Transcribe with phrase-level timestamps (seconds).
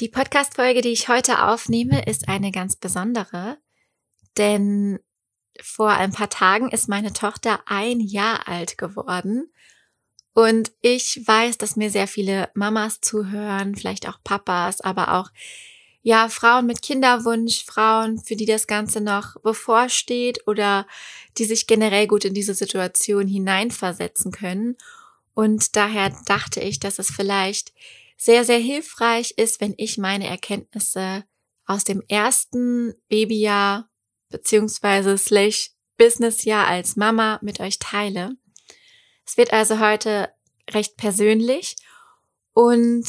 [0.00, 3.58] Die Podcast-Folge, die ich heute aufnehme, ist eine ganz besondere,
[4.36, 4.98] denn
[5.60, 9.52] vor ein paar Tagen ist meine Tochter ein Jahr alt geworden.
[10.32, 15.30] Und ich weiß, dass mir sehr viele Mamas zuhören, vielleicht auch Papas, aber auch
[16.02, 20.88] ja, Frauen mit Kinderwunsch, Frauen, für die das Ganze noch bevorsteht oder
[21.38, 24.76] die sich generell gut in diese Situation hineinversetzen können.
[25.34, 27.72] Und daher dachte ich, dass es vielleicht
[28.24, 31.24] sehr, sehr hilfreich ist, wenn ich meine Erkenntnisse
[31.66, 33.90] aus dem ersten Babyjahr
[34.30, 38.34] beziehungsweise slash Businessjahr als Mama mit euch teile.
[39.26, 40.32] Es wird also heute
[40.70, 41.76] recht persönlich
[42.54, 43.06] und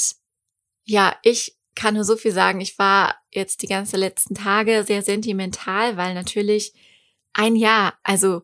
[0.83, 2.59] ja, ich kann nur so viel sagen.
[2.59, 6.73] Ich war jetzt die ganze letzten Tage sehr sentimental, weil natürlich
[7.31, 8.43] ein Jahr, also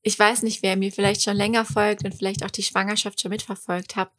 [0.00, 3.30] ich weiß nicht, wer mir vielleicht schon länger folgt und vielleicht auch die Schwangerschaft schon
[3.30, 4.18] mitverfolgt habt.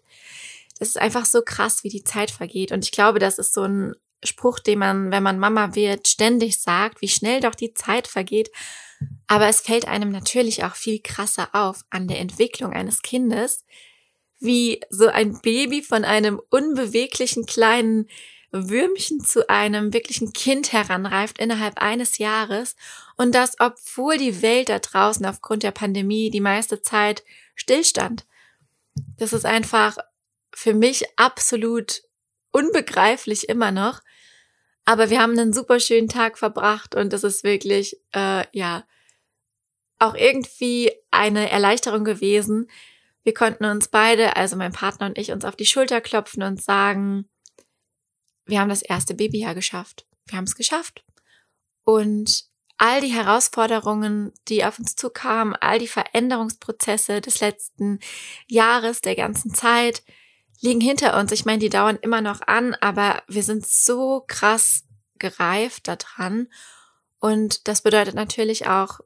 [0.80, 2.72] Das ist einfach so krass, wie die Zeit vergeht.
[2.72, 6.60] Und ich glaube, das ist so ein Spruch, den man, wenn man Mama wird, ständig
[6.60, 8.52] sagt, wie schnell doch die Zeit vergeht.
[9.28, 13.66] Aber es fällt einem natürlich auch viel krasser auf an der Entwicklung eines Kindes,
[14.40, 18.08] wie so ein Baby von einem unbeweglichen kleinen
[18.52, 22.76] Würmchen zu einem wirklichen Kind heranreift innerhalb eines Jahres
[23.18, 27.24] und das, obwohl die Welt da draußen aufgrund der Pandemie die meiste Zeit
[27.56, 28.26] stillstand.
[29.18, 29.98] Das ist einfach
[30.54, 32.02] für mich absolut
[32.52, 34.02] unbegreiflich immer noch.
[34.86, 38.86] Aber wir haben einen super schönen Tag verbracht und es ist wirklich, äh, ja,
[40.00, 42.70] auch irgendwie eine Erleichterung gewesen.
[43.24, 46.62] Wir konnten uns beide, also mein Partner und ich, uns auf die Schulter klopfen und
[46.62, 47.28] sagen,
[48.46, 50.06] wir haben das erste Babyjahr geschafft.
[50.26, 51.04] Wir haben es geschafft.
[51.84, 52.46] Und
[52.78, 58.00] all die Herausforderungen, die auf uns zukamen, all die Veränderungsprozesse des letzten
[58.48, 60.04] Jahres, der ganzen Zeit,
[60.60, 61.32] liegen hinter uns.
[61.32, 64.84] Ich meine, die dauern immer noch an, aber wir sind so krass
[65.20, 66.48] gereift daran.
[67.20, 69.00] Und das bedeutet natürlich auch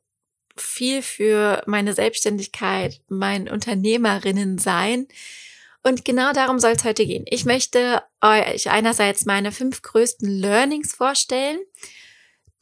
[0.58, 5.08] viel für meine Selbstständigkeit, mein Unternehmerinnen sein,
[5.84, 7.26] und genau darum soll es heute gehen.
[7.28, 11.60] Ich möchte euch einerseits meine fünf größten Learnings vorstellen,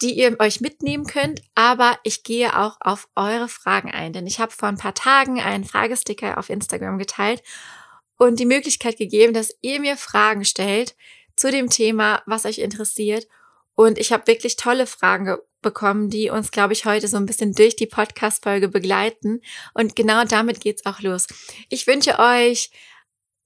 [0.02, 4.40] die ihr euch mitnehmen könnt, aber ich gehe auch auf eure Fragen ein, denn ich
[4.40, 7.44] habe vor ein paar Tagen einen Fragesticker auf Instagram geteilt
[8.20, 10.96] und die Möglichkeit gegeben, dass ihr mir Fragen stellt
[11.36, 13.28] zu dem Thema, was euch interessiert.
[13.74, 17.54] Und ich habe wirklich tolle Fragen bekommen, die uns, glaube ich, heute so ein bisschen
[17.54, 19.42] durch die Podcast-Folge begleiten.
[19.74, 21.28] Und genau damit geht's auch los.
[21.70, 22.70] Ich wünsche euch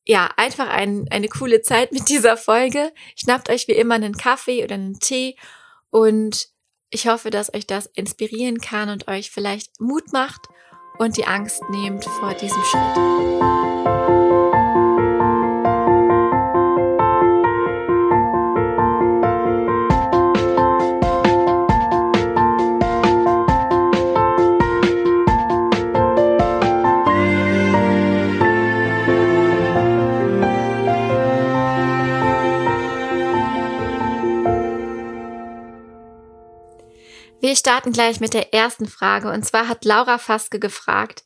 [0.05, 2.91] ja, einfach ein, eine coole Zeit mit dieser Folge.
[3.15, 5.37] Schnappt euch wie immer einen Kaffee oder einen Tee
[5.91, 6.49] und
[6.89, 10.41] ich hoffe, dass euch das inspirieren kann und euch vielleicht Mut macht
[10.97, 13.92] und die Angst nehmt vor diesem Schritt.
[37.53, 39.29] Wir starten gleich mit der ersten Frage.
[39.29, 41.23] Und zwar hat Laura Faske gefragt,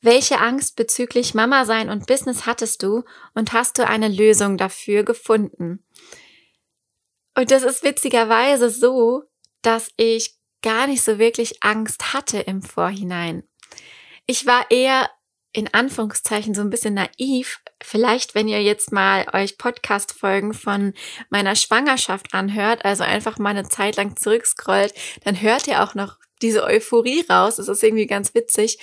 [0.00, 3.02] welche Angst bezüglich Mama sein und Business hattest du
[3.34, 5.84] und hast du eine Lösung dafür gefunden?
[7.36, 9.24] Und das ist witzigerweise so,
[9.62, 13.42] dass ich gar nicht so wirklich Angst hatte im Vorhinein.
[14.26, 15.10] Ich war eher
[15.54, 17.60] in Anführungszeichen so ein bisschen naiv.
[17.80, 20.92] Vielleicht, wenn ihr jetzt mal euch Podcast-Folgen von
[21.30, 26.18] meiner Schwangerschaft anhört, also einfach mal eine Zeit lang zurückscrollt, dann hört ihr auch noch
[26.42, 27.56] diese Euphorie raus.
[27.56, 28.78] Das ist irgendwie ganz witzig.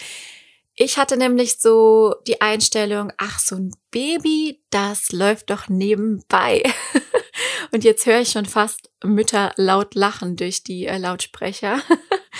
[0.76, 6.64] Ich hatte nämlich so die Einstellung, ach, so ein Baby, das läuft doch nebenbei.
[7.72, 11.81] Und jetzt höre ich schon fast Mütter laut lachen durch die äh, Lautsprecher.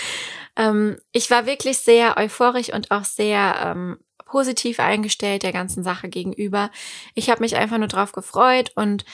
[0.56, 3.98] ähm, ich war wirklich sehr euphorisch und auch sehr ähm,
[4.32, 6.70] positiv eingestellt der ganzen Sache gegenüber.
[7.14, 9.04] Ich habe mich einfach nur drauf gefreut und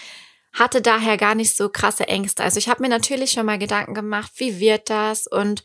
[0.53, 2.45] hatte daher gar nicht so krasse Ängste.
[2.45, 5.65] Also ich habe mir natürlich schon mal Gedanken gemacht, wie wird das und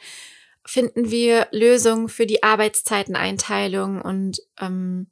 [0.65, 5.11] finden wir Lösungen für die Arbeitszeiteneinteilung und ähm,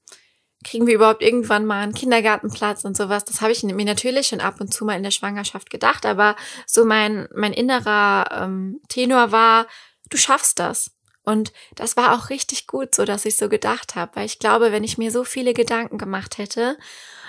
[0.64, 3.26] kriegen wir überhaupt irgendwann mal einen Kindergartenplatz und sowas.
[3.26, 6.36] Das habe ich mir natürlich schon ab und zu mal in der Schwangerschaft gedacht, aber
[6.66, 9.68] so mein, mein innerer ähm, Tenor war,
[10.10, 10.92] du schaffst das.
[11.24, 14.72] Und das war auch richtig gut, so dass ich so gedacht habe, weil ich glaube,
[14.72, 16.78] wenn ich mir so viele Gedanken gemacht hätte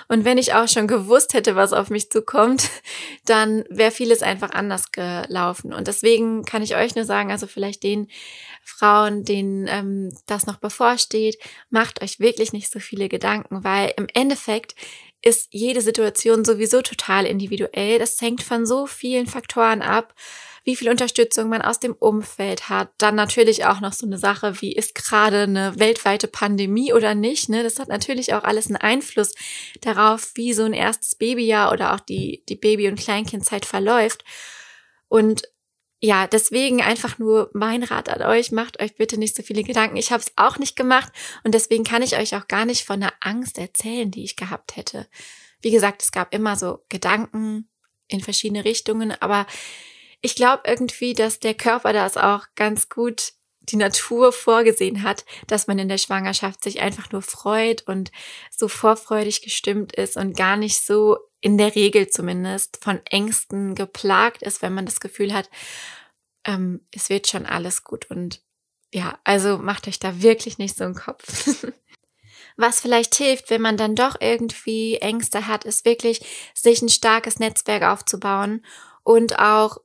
[0.07, 2.69] und wenn ich auch schon gewusst hätte, was auf mich zukommt,
[3.25, 5.73] dann wäre vieles einfach anders gelaufen.
[5.73, 8.07] Und deswegen kann ich euch nur sagen, also vielleicht den
[8.63, 11.37] Frauen, denen ähm, das noch bevorsteht,
[11.69, 14.75] macht euch wirklich nicht so viele Gedanken, weil im Endeffekt
[15.21, 17.97] ist jede Situation sowieso total individuell.
[17.97, 20.13] Das hängt von so vielen Faktoren ab,
[20.63, 22.91] wie viel Unterstützung man aus dem Umfeld hat.
[22.97, 27.49] Dann natürlich auch noch so eine Sache, wie ist gerade eine weltweite Pandemie oder nicht.
[27.49, 27.63] Ne?
[27.63, 29.33] Das hat natürlich auch alles einen Einfluss
[29.81, 34.23] darauf, wie so ein erstes Babyjahr oder auch die, die Baby- und Kleinkindzeit verläuft.
[35.09, 35.43] Und
[35.99, 39.95] ja, deswegen einfach nur mein Rat an euch, macht euch bitte nicht so viele Gedanken.
[39.95, 41.13] Ich habe es auch nicht gemacht
[41.43, 44.75] und deswegen kann ich euch auch gar nicht von einer Angst erzählen, die ich gehabt
[44.75, 45.07] hätte.
[45.61, 47.69] Wie gesagt, es gab immer so Gedanken
[48.09, 49.47] in verschiedene Richtungen, aber
[50.23, 55.67] ich glaube irgendwie, dass der Körper das auch ganz gut die Natur vorgesehen hat, dass
[55.67, 58.11] man in der Schwangerschaft sich einfach nur freut und
[58.49, 64.41] so vorfreudig gestimmt ist und gar nicht so in der Regel zumindest von Ängsten geplagt
[64.41, 65.49] ist, wenn man das Gefühl hat,
[66.45, 68.09] ähm, es wird schon alles gut.
[68.09, 68.41] Und
[68.93, 71.65] ja, also macht euch da wirklich nicht so einen Kopf.
[72.57, 76.21] Was vielleicht hilft, wenn man dann doch irgendwie Ängste hat, ist wirklich,
[76.53, 78.63] sich ein starkes Netzwerk aufzubauen
[79.03, 79.79] und auch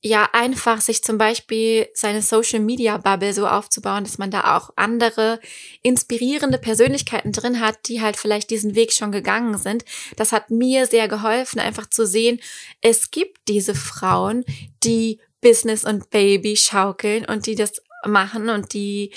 [0.00, 4.70] ja einfach sich zum Beispiel seine Social Media Bubble so aufzubauen, dass man da auch
[4.76, 5.40] andere
[5.82, 9.84] inspirierende Persönlichkeiten drin hat, die halt vielleicht diesen Weg schon gegangen sind.
[10.16, 12.40] Das hat mir sehr geholfen, einfach zu sehen,
[12.80, 14.44] es gibt diese Frauen,
[14.84, 19.12] die Business und Baby schaukeln und die das machen und die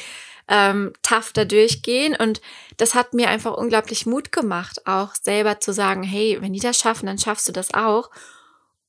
[0.48, 2.16] ähm, tough da durchgehen.
[2.16, 2.42] Und
[2.78, 6.80] das hat mir einfach unglaublich Mut gemacht, auch selber zu sagen, hey, wenn die das
[6.80, 8.10] schaffen, dann schaffst du das auch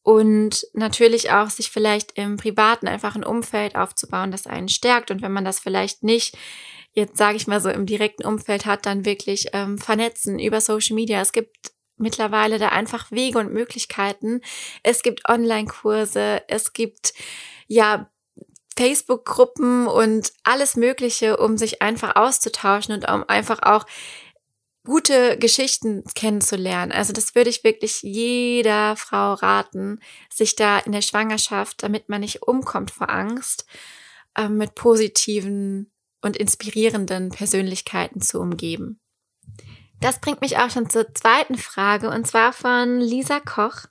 [0.02, 5.22] und natürlich auch sich vielleicht im privaten einfach ein Umfeld aufzubauen, das einen stärkt und
[5.22, 6.36] wenn man das vielleicht nicht
[6.94, 10.94] jetzt sage ich mal so im direkten Umfeld hat, dann wirklich ähm, vernetzen über Social
[10.94, 11.20] Media.
[11.20, 14.40] Es gibt mittlerweile da einfach Wege und Möglichkeiten.
[14.82, 17.14] Es gibt Online-Kurse, es gibt
[17.66, 18.10] ja
[18.76, 23.86] Facebook-Gruppen und alles Mögliche, um sich einfach auszutauschen und um einfach auch
[24.84, 26.92] gute Geschichten kennenzulernen.
[26.92, 30.00] Also das würde ich wirklich jeder Frau raten,
[30.32, 33.66] sich da in der Schwangerschaft, damit man nicht umkommt vor Angst,
[34.36, 39.00] äh, mit positiven und inspirierenden Persönlichkeiten zu umgeben.
[40.00, 43.86] Das bringt mich auch schon zur zweiten Frage und zwar von Lisa Koch.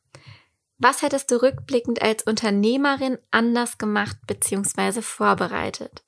[0.78, 5.02] Was hättest du rückblickend als Unternehmerin anders gemacht bzw.
[5.02, 6.04] vorbereitet?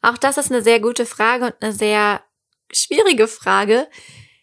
[0.00, 2.22] Auch das ist eine sehr gute Frage und eine sehr
[2.72, 3.88] schwierige Frage,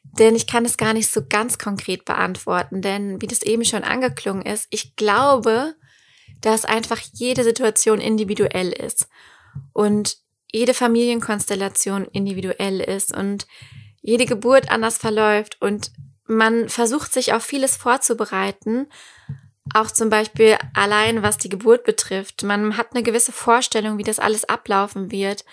[0.04, 3.84] denn ich kann es gar nicht so ganz konkret beantworten, denn wie das eben schon
[3.84, 5.76] angeklungen ist, ich glaube,
[6.42, 9.08] dass einfach jede Situation individuell ist
[9.74, 10.18] und
[10.52, 13.46] jede Familienkonstellation individuell ist und
[14.02, 15.92] jede Geburt anders verläuft und
[16.26, 18.88] man versucht sich auf vieles vorzubereiten,
[19.74, 22.44] auch zum Beispiel allein was die Geburt betrifft.
[22.44, 25.44] Man hat eine gewisse Vorstellung, wie das alles ablaufen wird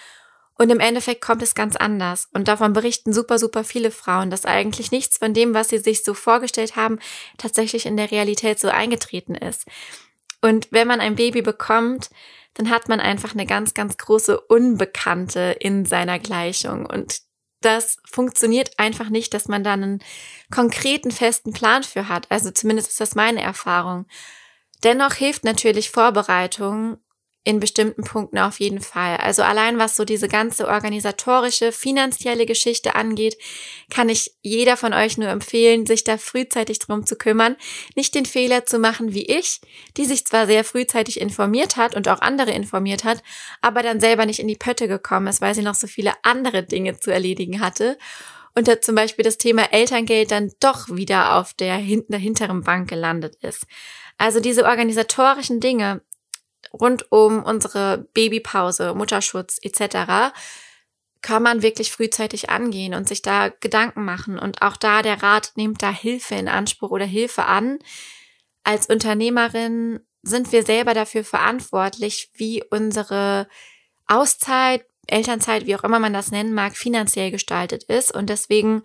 [0.58, 2.28] und im Endeffekt kommt es ganz anders.
[2.32, 6.02] Und davon berichten super, super viele Frauen, dass eigentlich nichts von dem, was sie sich
[6.02, 6.98] so vorgestellt haben,
[7.36, 9.66] tatsächlich in der Realität so eingetreten ist.
[10.40, 12.10] Und wenn man ein Baby bekommt,
[12.54, 16.86] dann hat man einfach eine ganz, ganz große Unbekannte in seiner Gleichung.
[16.86, 17.20] Und
[17.60, 20.02] das funktioniert einfach nicht, dass man da einen
[20.50, 22.30] konkreten, festen Plan für hat.
[22.30, 24.06] Also zumindest ist das meine Erfahrung.
[24.84, 26.98] Dennoch hilft natürlich Vorbereitung
[27.46, 29.18] in bestimmten Punkten auf jeden Fall.
[29.18, 33.38] Also allein was so diese ganze organisatorische, finanzielle Geschichte angeht,
[33.88, 37.54] kann ich jeder von euch nur empfehlen, sich da frühzeitig drum zu kümmern,
[37.94, 39.60] nicht den Fehler zu machen wie ich,
[39.96, 43.22] die sich zwar sehr frühzeitig informiert hat und auch andere informiert hat,
[43.60, 46.64] aber dann selber nicht in die Pötte gekommen ist, weil sie noch so viele andere
[46.64, 47.96] Dinge zu erledigen hatte
[48.56, 52.88] und da zum Beispiel das Thema Elterngeld dann doch wieder auf der, der hinteren Bank
[52.88, 53.66] gelandet ist.
[54.18, 56.00] Also diese organisatorischen Dinge,
[56.80, 60.32] rund um unsere Babypause, Mutterschutz etc.
[61.22, 64.38] kann man wirklich frühzeitig angehen und sich da Gedanken machen.
[64.38, 67.78] Und auch da der Rat, nehmt da Hilfe in Anspruch oder Hilfe an.
[68.64, 73.48] Als Unternehmerin sind wir selber dafür verantwortlich, wie unsere
[74.06, 78.14] Auszeit, Elternzeit, wie auch immer man das nennen mag, finanziell gestaltet ist.
[78.14, 78.82] Und deswegen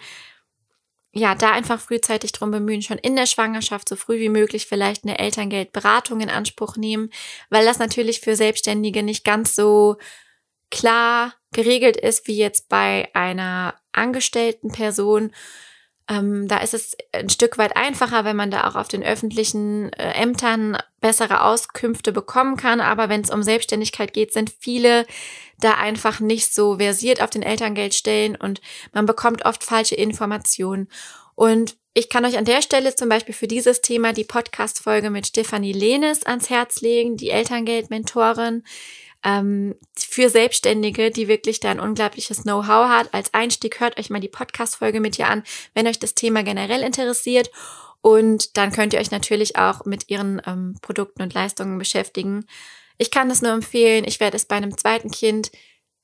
[1.14, 5.04] ja, da einfach frühzeitig drum bemühen, schon in der Schwangerschaft so früh wie möglich vielleicht
[5.04, 7.10] eine Elterngeldberatung in Anspruch nehmen,
[7.50, 9.98] weil das natürlich für Selbstständige nicht ganz so
[10.70, 15.32] klar geregelt ist wie jetzt bei einer angestellten Person.
[16.12, 19.94] Ähm, da ist es ein Stück weit einfacher, wenn man da auch auf den öffentlichen
[19.94, 22.82] äh, Ämtern bessere Auskünfte bekommen kann.
[22.82, 25.06] Aber wenn es um Selbstständigkeit geht, sind viele
[25.60, 28.60] da einfach nicht so versiert auf den Elterngeldstellen und
[28.92, 30.90] man bekommt oft falsche Informationen.
[31.36, 35.28] Und ich kann euch an der Stelle zum Beispiel für dieses Thema die Podcast-Folge mit
[35.28, 38.64] Stefanie Lehnes ans Herz legen, die Elterngeldmentorin.
[39.24, 43.14] Ähm, für Selbstständige, die wirklich da ein unglaubliches Know-how hat.
[43.14, 46.82] Als Einstieg hört euch mal die Podcast-Folge mit ihr an, wenn euch das Thema generell
[46.82, 47.52] interessiert.
[48.02, 52.46] Und dann könnt ihr euch natürlich auch mit ihren ähm, Produkten und Leistungen beschäftigen.
[52.98, 54.06] Ich kann das nur empfehlen.
[54.06, 55.52] Ich werde es bei einem zweiten Kind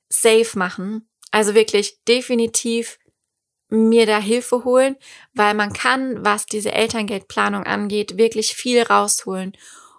[0.08, 1.08] safe machen.
[1.30, 2.98] Also wirklich definitiv
[3.68, 4.96] mir da Hilfe holen,
[5.34, 9.52] weil man kann, was diese Elterngeldplanung angeht, wirklich viel rausholen.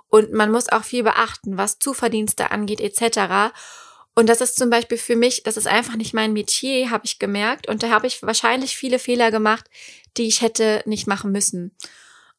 [0.10, 3.54] Und man muss auch viel beachten, was Zuverdienste angeht, etc.
[4.16, 7.20] Und das ist zum Beispiel für mich, das ist einfach nicht mein Metier, habe ich
[7.20, 7.68] gemerkt.
[7.70, 9.70] Und da habe ich wahrscheinlich viele Fehler gemacht,
[10.18, 11.76] die ich hätte nicht machen müssen.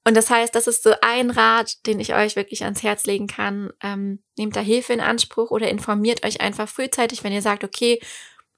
[0.05, 3.27] Und das heißt, das ist so ein Rat, den ich euch wirklich ans Herz legen
[3.27, 3.71] kann.
[3.83, 8.01] Ähm, nehmt da Hilfe in Anspruch oder informiert euch einfach frühzeitig, wenn ihr sagt, okay,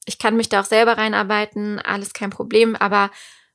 [0.04, 3.10] ich kann mich da auch selber reinarbeiten, alles kein Problem, aber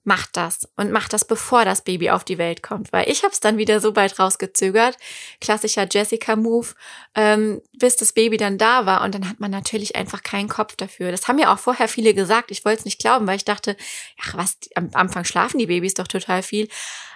[0.07, 3.33] macht das und macht das, bevor das Baby auf die Welt kommt, weil ich habe
[3.33, 4.95] es dann wieder so weit rausgezögert,
[5.41, 6.67] klassischer Jessica-Move,
[7.13, 9.03] ähm, bis das Baby dann da war.
[9.03, 11.11] Und dann hat man natürlich einfach keinen Kopf dafür.
[11.11, 13.75] Das haben ja auch vorher viele gesagt, ich wollte es nicht glauben, weil ich dachte,
[14.23, 16.69] ach was, am Anfang schlafen die Babys doch total viel,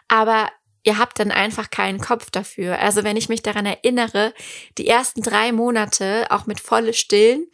[0.10, 0.50] aber
[0.84, 2.78] ihr habt dann einfach keinen Kopf dafür.
[2.80, 4.34] Also wenn ich mich daran erinnere,
[4.78, 7.48] die ersten drei Monate, auch mit volle Stillen,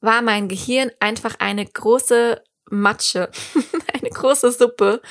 [0.00, 3.30] war mein Gehirn einfach eine große Matsche,
[4.14, 5.02] große Suppe.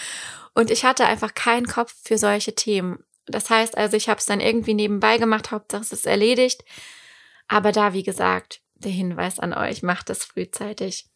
[0.53, 3.03] Und ich hatte einfach keinen Kopf für solche Themen.
[3.25, 6.63] Das heißt also, ich habe es dann irgendwie nebenbei gemacht, Hauptsache es ist erledigt.
[7.47, 11.07] Aber da, wie gesagt, der Hinweis an euch, macht es frühzeitig.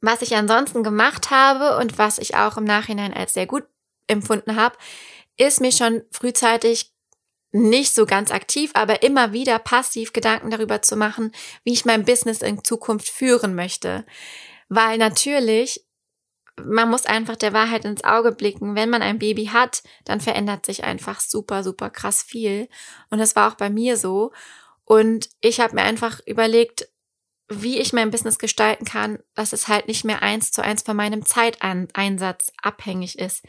[0.00, 3.64] Was ich ansonsten gemacht habe und was ich auch im Nachhinein als sehr gut
[4.06, 4.76] empfunden habe,
[5.36, 6.92] ist mir schon frühzeitig
[7.52, 11.32] nicht so ganz aktiv, aber immer wieder passiv Gedanken darüber zu machen,
[11.64, 14.06] wie ich mein Business in Zukunft führen möchte.
[14.70, 15.84] Weil natürlich,
[16.64, 18.76] man muss einfach der Wahrheit ins Auge blicken.
[18.76, 22.68] Wenn man ein Baby hat, dann verändert sich einfach super, super krass viel.
[23.10, 24.32] Und das war auch bei mir so.
[24.84, 26.88] Und ich habe mir einfach überlegt,
[27.48, 30.96] wie ich mein Business gestalten kann, dass es halt nicht mehr eins zu eins von
[30.96, 33.44] meinem Zeiteinsatz abhängig ist.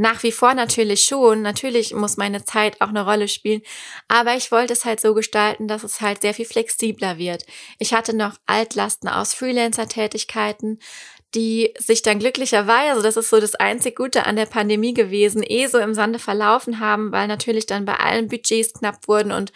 [0.00, 1.42] Nach wie vor natürlich schon.
[1.42, 3.62] Natürlich muss meine Zeit auch eine Rolle spielen.
[4.06, 7.44] Aber ich wollte es halt so gestalten, dass es halt sehr viel flexibler wird.
[7.80, 10.78] Ich hatte noch Altlasten aus Freelancer-Tätigkeiten,
[11.34, 15.66] die sich dann glücklicherweise, das ist so das einzig Gute an der Pandemie gewesen, eh
[15.66, 19.52] so im Sande verlaufen haben, weil natürlich dann bei allen Budgets knapp wurden und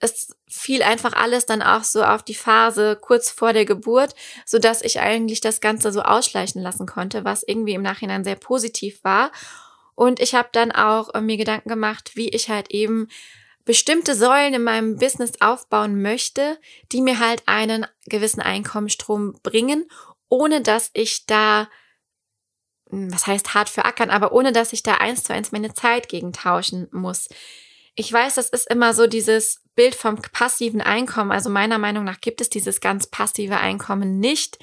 [0.00, 4.14] es fiel einfach alles dann auch so auf die Phase kurz vor der Geburt,
[4.46, 8.36] so dass ich eigentlich das Ganze so ausschleichen lassen konnte, was irgendwie im Nachhinein sehr
[8.36, 9.32] positiv war.
[9.94, 13.08] Und ich habe dann auch äh, mir Gedanken gemacht, wie ich halt eben
[13.64, 16.58] bestimmte Säulen in meinem Business aufbauen möchte,
[16.92, 19.88] die mir halt einen gewissen Einkommensstrom bringen,
[20.28, 21.68] ohne dass ich da
[22.90, 25.74] hm, was heißt hart für ackern, aber ohne dass ich da eins zu eins meine
[25.74, 27.28] Zeit gegen tauschen muss.
[27.94, 31.30] Ich weiß, das ist immer so dieses Bild vom passiven Einkommen.
[31.30, 34.58] Also meiner Meinung nach gibt es dieses ganz passive Einkommen nicht.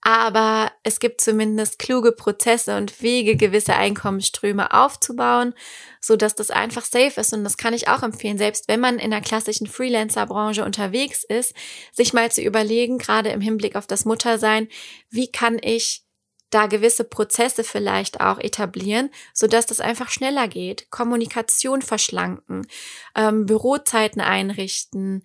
[0.00, 5.52] Aber es gibt zumindest kluge Prozesse und Wege, gewisse Einkommensströme aufzubauen,
[6.00, 7.34] so dass das einfach safe ist.
[7.34, 11.54] Und das kann ich auch empfehlen, selbst wenn man in der klassischen Freelancer-Branche unterwegs ist,
[11.92, 14.68] sich mal zu überlegen, gerade im Hinblick auf das Muttersein,
[15.10, 16.07] wie kann ich
[16.50, 20.90] da gewisse Prozesse vielleicht auch etablieren, so dass das einfach schneller geht.
[20.90, 22.66] Kommunikation verschlanken,
[23.14, 25.22] ähm, Bürozeiten einrichten,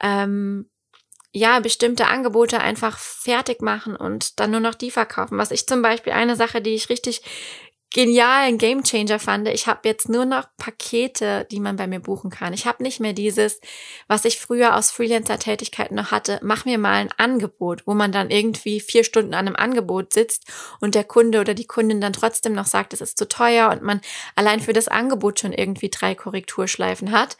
[0.00, 0.68] ähm,
[1.32, 5.36] ja, bestimmte Angebote einfach fertig machen und dann nur noch die verkaufen.
[5.36, 7.20] Was ich zum Beispiel eine Sache, die ich richtig
[7.92, 9.48] genialen Gamechanger fand.
[9.48, 12.52] Ich habe jetzt nur noch Pakete, die man bei mir buchen kann.
[12.52, 13.60] Ich habe nicht mehr dieses,
[14.08, 18.30] was ich früher aus Freelancer-Tätigkeiten noch hatte, mach mir mal ein Angebot, wo man dann
[18.30, 20.44] irgendwie vier Stunden an einem Angebot sitzt
[20.80, 23.82] und der Kunde oder die Kundin dann trotzdem noch sagt, es ist zu teuer und
[23.82, 24.00] man
[24.34, 27.36] allein für das Angebot schon irgendwie drei Korrekturschleifen hat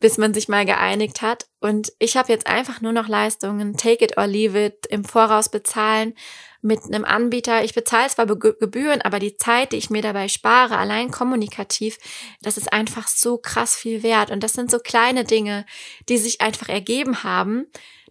[0.00, 1.46] bis man sich mal geeinigt hat.
[1.60, 5.50] Und ich habe jetzt einfach nur noch Leistungen, take it or leave it, im Voraus
[5.50, 6.14] bezahlen
[6.62, 7.64] mit einem Anbieter.
[7.64, 11.98] Ich bezahle zwar Gebühren, aber die Zeit, die ich mir dabei spare, allein kommunikativ,
[12.42, 14.30] das ist einfach so krass viel wert.
[14.30, 15.64] Und das sind so kleine Dinge,
[16.08, 17.66] die sich einfach ergeben haben,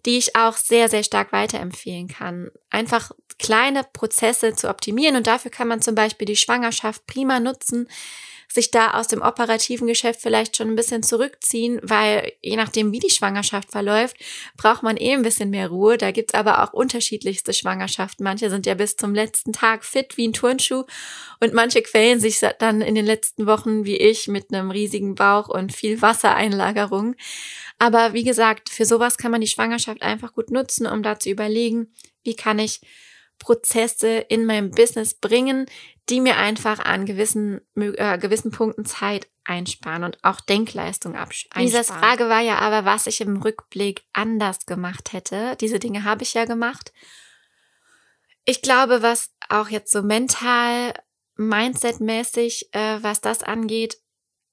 [0.06, 2.50] die ich auch sehr, sehr stark weiterempfehlen kann.
[2.70, 7.88] Einfach kleine Prozesse zu optimieren und dafür kann man zum Beispiel die Schwangerschaft prima nutzen,
[8.52, 13.00] sich da aus dem operativen Geschäft vielleicht schon ein bisschen zurückziehen, weil je nachdem, wie
[13.00, 14.18] die Schwangerschaft verläuft,
[14.58, 15.98] braucht man eh ein bisschen mehr Ruhe.
[15.98, 18.24] Da gibt's aber auch unterschiedlichste Schwangerschaften.
[18.24, 20.86] Manche sind ja bis zum letzten Tag fit wie ein Turnschuh
[21.40, 25.48] und manche quälen sich dann in den letzten Wochen wie ich mit einem riesigen Bauch
[25.48, 27.16] und viel Wassereinlagerung.
[27.78, 31.30] Aber wie gesagt, für sowas kann man die Schwangerschaft einfach gut nutzen, um da zu
[31.30, 32.82] überlegen, wie kann ich
[33.40, 35.66] Prozesse in meinem Business bringen,
[36.10, 41.66] die mir einfach an gewissen, äh, gewissen Punkten Zeit einsparen und auch Denkleistung einsparen.
[41.66, 45.56] Diese Frage war ja aber, was ich im Rückblick anders gemacht hätte.
[45.60, 46.94] Diese Dinge habe ich ja gemacht.
[48.46, 50.94] Ich glaube, was auch jetzt so mental,
[51.36, 53.98] mindsetmäßig, äh, was das angeht,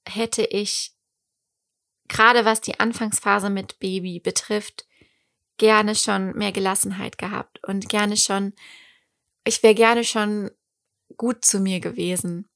[0.07, 0.93] hätte ich
[2.07, 4.85] gerade was die Anfangsphase mit Baby betrifft,
[5.57, 8.53] gerne schon mehr Gelassenheit gehabt und gerne schon,
[9.43, 10.51] ich wäre gerne schon
[11.15, 12.47] gut zu mir gewesen.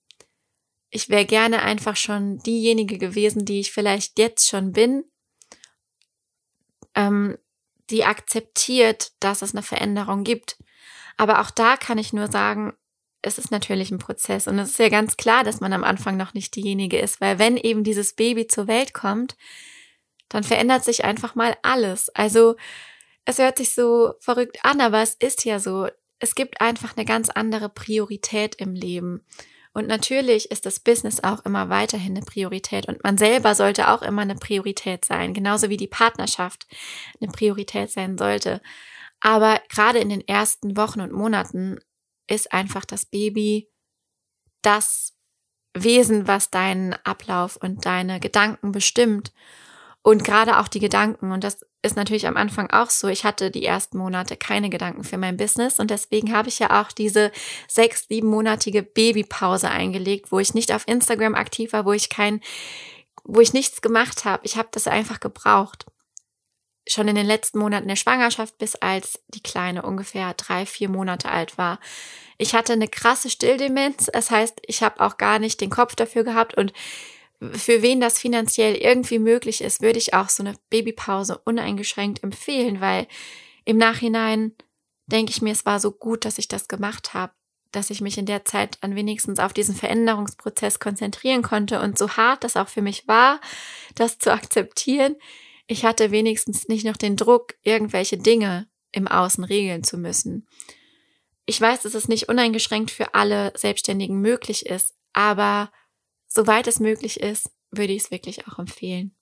[0.90, 5.06] Ich wäre gerne einfach schon diejenige gewesen, die ich vielleicht jetzt schon bin,
[6.96, 7.38] ähm,
[7.90, 10.58] die akzeptiert, dass es eine Veränderung gibt.
[11.18, 12.74] Aber auch da kann ich nur sagen,
[13.22, 16.18] es ist natürlich ein Prozess und es ist ja ganz klar, dass man am Anfang
[16.18, 19.36] noch nicht diejenige ist, weil wenn eben dieses Baby zur Welt kommt,
[20.30, 22.10] dann verändert sich einfach mal alles.
[22.10, 22.56] Also
[23.26, 25.88] es hört sich so verrückt an, aber es ist ja so.
[26.20, 29.26] Es gibt einfach eine ganz andere Priorität im Leben.
[29.74, 34.02] Und natürlich ist das Business auch immer weiterhin eine Priorität und man selber sollte auch
[34.02, 36.68] immer eine Priorität sein, genauso wie die Partnerschaft
[37.22, 38.62] eine Priorität sein sollte.
[39.22, 41.80] Aber gerade in den ersten Wochen und Monaten
[42.28, 43.70] ist einfach das Baby
[44.62, 45.16] das
[45.74, 49.32] Wesen, was deinen Ablauf und deine Gedanken bestimmt.
[50.04, 51.32] Und gerade auch die Gedanken.
[51.32, 53.08] Und das ist natürlich am Anfang auch so.
[53.08, 55.80] Ich hatte die ersten Monate keine Gedanken für mein Business.
[55.80, 57.32] Und deswegen habe ich ja auch diese
[57.68, 62.42] sechs, siebenmonatige Babypause eingelegt, wo ich nicht auf Instagram aktiv war, wo ich kein,
[63.24, 64.44] wo ich nichts gemacht habe.
[64.44, 65.86] Ich habe das einfach gebraucht
[66.88, 71.30] schon in den letzten Monaten der Schwangerschaft, bis als die Kleine ungefähr drei, vier Monate
[71.30, 71.80] alt war.
[72.38, 76.24] Ich hatte eine krasse Stilldemenz, das heißt, ich habe auch gar nicht den Kopf dafür
[76.24, 76.74] gehabt und
[77.54, 82.82] für wen das finanziell irgendwie möglich ist, würde ich auch so eine Babypause uneingeschränkt empfehlen,
[82.82, 83.08] weil
[83.66, 84.54] im Nachhinein
[85.08, 87.34] denke ich mir, es war so gut, dass ich das gemacht habe,
[87.72, 92.10] dass ich mich in der Zeit an wenigstens auf diesen Veränderungsprozess konzentrieren konnte und so
[92.12, 93.40] hart das auch für mich war,
[93.96, 95.16] das zu akzeptieren,
[95.68, 100.46] ich hatte wenigstens nicht noch den Druck, irgendwelche Dinge im Außen regeln zu müssen.
[101.46, 105.72] Ich weiß, dass es nicht uneingeschränkt für alle Selbstständigen möglich ist, aber
[106.34, 109.16] soweit es möglich ist, würde ich es wirklich auch empfehlen.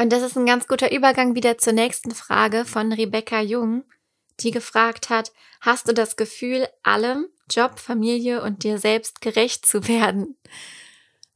[0.00, 3.84] Und das ist ein ganz guter Übergang wieder zur nächsten Frage von Rebecca Jung,
[4.40, 9.88] die gefragt hat, hast du das Gefühl, allem, Job, Familie und dir selbst gerecht zu
[9.88, 10.36] werden?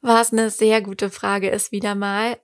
[0.00, 2.38] Was eine sehr gute Frage ist wieder mal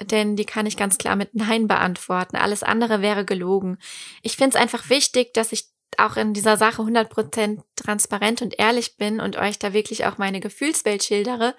[0.00, 2.36] denn die kann ich ganz klar mit Nein beantworten.
[2.36, 3.78] Alles andere wäre gelogen.
[4.22, 5.66] Ich finde es einfach wichtig, dass ich
[5.98, 10.40] auch in dieser Sache 100% transparent und ehrlich bin und euch da wirklich auch meine
[10.40, 11.54] Gefühlswelt schildere,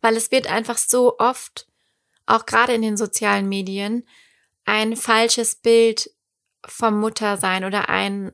[0.00, 1.66] weil es wird einfach so oft,
[2.26, 4.06] auch gerade in den sozialen Medien,
[4.64, 6.10] ein falsches Bild
[6.64, 8.32] vom Muttersein oder ein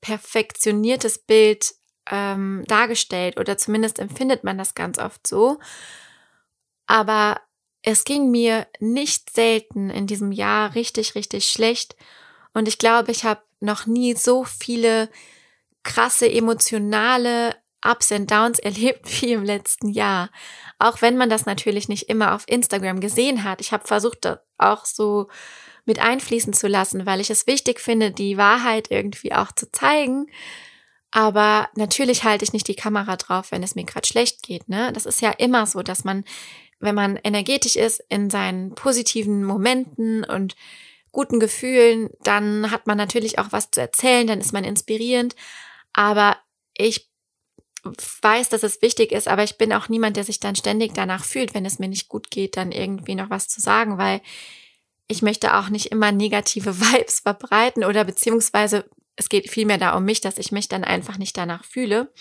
[0.00, 1.74] perfektioniertes Bild
[2.10, 5.58] ähm, dargestellt oder zumindest empfindet man das ganz oft so.
[6.86, 7.40] Aber
[7.82, 11.96] es ging mir nicht selten in diesem Jahr richtig, richtig schlecht.
[12.52, 15.08] Und ich glaube, ich habe noch nie so viele
[15.82, 20.30] krasse emotionale Ups and Downs erlebt wie im letzten Jahr.
[20.78, 23.60] Auch wenn man das natürlich nicht immer auf Instagram gesehen hat.
[23.60, 25.28] Ich habe versucht, das auch so
[25.84, 30.26] mit einfließen zu lassen, weil ich es wichtig finde, die Wahrheit irgendwie auch zu zeigen.
[31.10, 34.68] Aber natürlich halte ich nicht die Kamera drauf, wenn es mir gerade schlecht geht.
[34.68, 34.92] Ne?
[34.92, 36.24] Das ist ja immer so, dass man
[36.84, 40.54] wenn man energetisch ist in seinen positiven Momenten und
[41.14, 45.34] guten Gefühlen, dann hat man natürlich auch was zu erzählen, dann ist man inspirierend.
[45.94, 46.36] Aber
[46.76, 47.10] ich
[48.22, 51.24] weiß, dass es wichtig ist, aber ich bin auch niemand, der sich dann ständig danach
[51.24, 54.20] fühlt, wenn es mir nicht gut geht, dann irgendwie noch was zu sagen, weil
[55.06, 58.84] ich möchte auch nicht immer negative Vibes verbreiten oder beziehungsweise
[59.16, 62.12] es geht vielmehr da um mich, dass ich mich dann einfach nicht danach fühle,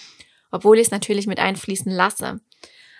[0.52, 2.40] obwohl ich es natürlich mit einfließen lasse.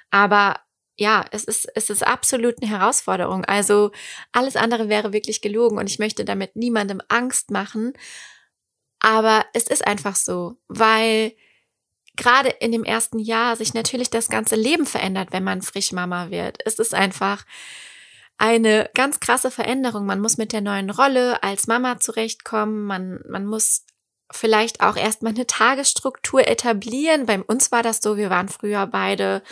[0.10, 0.60] Aber
[0.96, 3.46] ja, es ist, es ist absolut eine Herausforderung.
[3.46, 3.92] Also
[4.32, 7.94] alles andere wäre wirklich gelogen und ich möchte damit niemandem Angst machen.
[9.00, 11.34] Aber es ist einfach so, weil
[12.16, 16.30] gerade in dem ersten Jahr sich natürlich das ganze Leben verändert, wenn man frisch Mama
[16.30, 16.60] wird.
[16.66, 17.44] Es ist einfach
[18.38, 20.06] eine ganz krasse Veränderung.
[20.06, 22.84] Man muss mit der neuen Rolle als Mama zurechtkommen.
[22.86, 23.86] Man, man muss
[24.32, 27.26] vielleicht auch erstmal eine Tagesstruktur etablieren.
[27.26, 29.44] Bei uns war das so, wir waren früher beide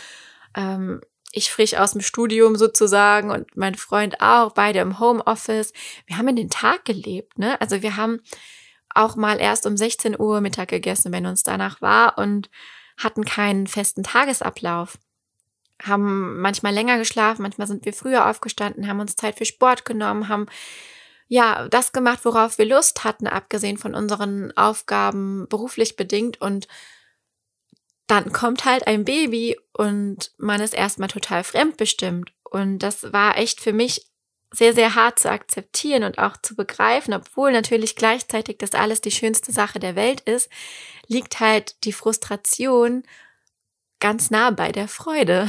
[0.56, 1.00] ähm,
[1.32, 5.72] ich frisch aus dem Studium sozusagen und mein Freund auch, beide im Homeoffice.
[6.06, 7.60] Wir haben in den Tag gelebt, ne?
[7.60, 8.20] Also wir haben
[8.94, 12.50] auch mal erst um 16 Uhr Mittag gegessen, wenn uns danach war und
[12.98, 14.98] hatten keinen festen Tagesablauf.
[15.82, 20.28] Haben manchmal länger geschlafen, manchmal sind wir früher aufgestanden, haben uns Zeit für Sport genommen,
[20.28, 20.46] haben
[21.28, 26.68] ja, das gemacht, worauf wir Lust hatten, abgesehen von unseren Aufgaben beruflich bedingt und
[28.12, 32.34] dann kommt halt ein Baby und man ist erstmal total fremdbestimmt.
[32.44, 34.06] Und das war echt für mich
[34.50, 39.10] sehr, sehr hart zu akzeptieren und auch zu begreifen, obwohl natürlich gleichzeitig das alles die
[39.10, 40.50] schönste Sache der Welt ist,
[41.06, 43.02] liegt halt die Frustration
[43.98, 45.48] ganz nah bei der Freude.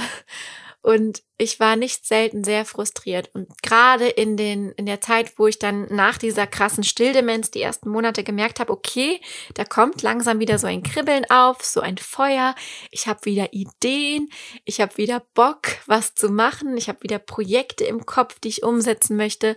[0.83, 3.33] Und ich war nicht selten sehr frustriert.
[3.33, 7.61] Und gerade in den, in der Zeit, wo ich dann nach dieser krassen Stilldemenz die
[7.61, 9.21] ersten Monate gemerkt habe, okay,
[9.53, 12.53] da kommt langsam wieder so ein Kribbeln auf, so ein Feuer.
[12.91, 14.29] Ich habe wieder Ideen,
[14.65, 18.63] ich habe wieder Bock, was zu machen, ich habe wieder Projekte im Kopf, die ich
[18.63, 19.55] umsetzen möchte.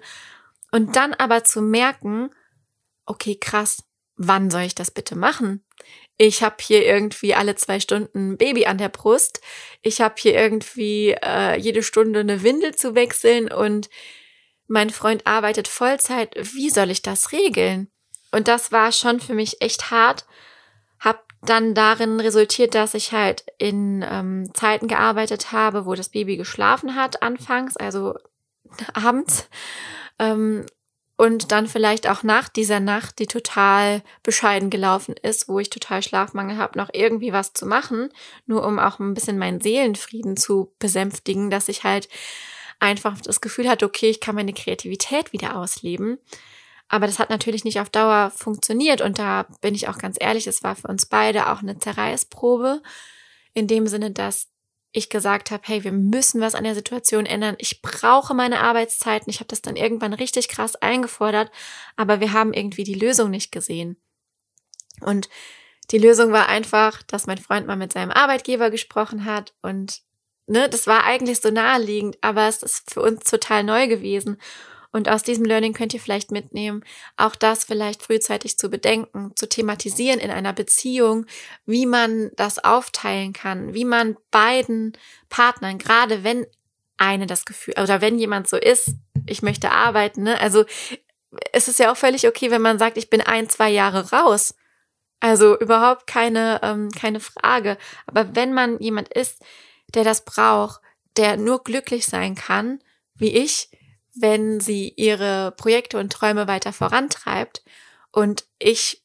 [0.70, 2.30] Und dann aber zu merken,
[3.04, 3.82] okay, krass,
[4.14, 5.64] wann soll ich das bitte machen?
[6.18, 9.40] Ich habe hier irgendwie alle zwei Stunden Baby an der Brust,
[9.82, 13.88] ich habe hier irgendwie äh, jede Stunde eine Windel zu wechseln und
[14.68, 17.88] mein Freund arbeitet Vollzeit, wie soll ich das regeln?
[18.32, 20.26] Und das war schon für mich echt hart,
[20.98, 26.36] hab dann darin resultiert, dass ich halt in ähm, Zeiten gearbeitet habe, wo das Baby
[26.36, 28.14] geschlafen hat anfangs, also
[28.94, 29.48] abends.
[30.18, 30.66] Ähm,
[31.16, 36.02] und dann vielleicht auch nach dieser Nacht, die total bescheiden gelaufen ist, wo ich total
[36.02, 38.10] Schlafmangel habe, noch irgendwie was zu machen,
[38.46, 42.08] nur um auch ein bisschen meinen Seelenfrieden zu besänftigen, dass ich halt
[42.80, 46.18] einfach das Gefühl hatte, okay, ich kann meine Kreativität wieder ausleben.
[46.88, 50.46] Aber das hat natürlich nicht auf Dauer funktioniert und da bin ich auch ganz ehrlich,
[50.46, 52.82] es war für uns beide auch eine Zerreißprobe
[53.54, 54.48] in dem Sinne, dass
[54.96, 57.56] ich gesagt habe, hey, wir müssen was an der Situation ändern.
[57.58, 59.30] Ich brauche meine Arbeitszeiten.
[59.30, 61.50] Ich habe das dann irgendwann richtig krass eingefordert,
[61.96, 63.96] aber wir haben irgendwie die Lösung nicht gesehen.
[65.00, 65.28] Und
[65.90, 70.02] die Lösung war einfach, dass mein Freund mal mit seinem Arbeitgeber gesprochen hat und
[70.46, 74.38] ne, das war eigentlich so naheliegend, aber es ist für uns total neu gewesen.
[74.96, 76.82] Und aus diesem Learning könnt ihr vielleicht mitnehmen,
[77.18, 81.26] auch das vielleicht frühzeitig zu bedenken, zu thematisieren in einer Beziehung,
[81.66, 84.96] wie man das aufteilen kann, wie man beiden
[85.28, 86.46] Partnern, gerade wenn
[86.96, 88.94] eine das Gefühl, oder wenn jemand so ist,
[89.26, 90.40] ich möchte arbeiten, ne?
[90.40, 90.64] Also
[91.52, 94.54] es ist ja auch völlig okay, wenn man sagt, ich bin ein, zwei Jahre raus.
[95.20, 97.76] Also überhaupt keine, ähm, keine Frage.
[98.06, 99.44] Aber wenn man jemand ist,
[99.94, 100.80] der das braucht,
[101.18, 102.78] der nur glücklich sein kann,
[103.14, 103.68] wie ich,
[104.16, 107.62] wenn sie ihre Projekte und Träume weiter vorantreibt.
[108.12, 109.04] Und ich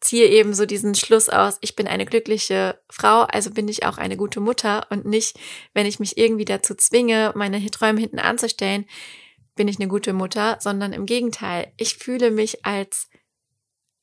[0.00, 3.98] ziehe eben so diesen Schluss aus, ich bin eine glückliche Frau, also bin ich auch
[3.98, 5.38] eine gute Mutter und nicht,
[5.72, 8.84] wenn ich mich irgendwie dazu zwinge, meine Träume hinten anzustellen,
[9.54, 13.08] bin ich eine gute Mutter, sondern im Gegenteil, ich fühle mich als,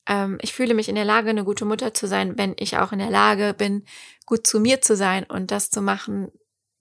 [0.08, 2.92] ähm, ich fühle mich in der Lage, eine gute Mutter zu sein, wenn ich auch
[2.92, 3.86] in der Lage bin,
[4.26, 6.32] gut zu mir zu sein und das zu machen,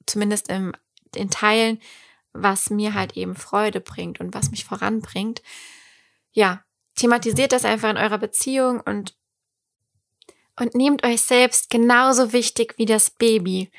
[0.06, 0.72] zumindest im,
[1.14, 1.80] in Teilen,
[2.32, 5.42] was mir halt eben Freude bringt und was mich voranbringt.
[6.32, 6.64] Ja,
[6.94, 9.14] thematisiert das einfach in eurer Beziehung und
[10.58, 13.70] und nehmt euch selbst genauso wichtig wie das Baby.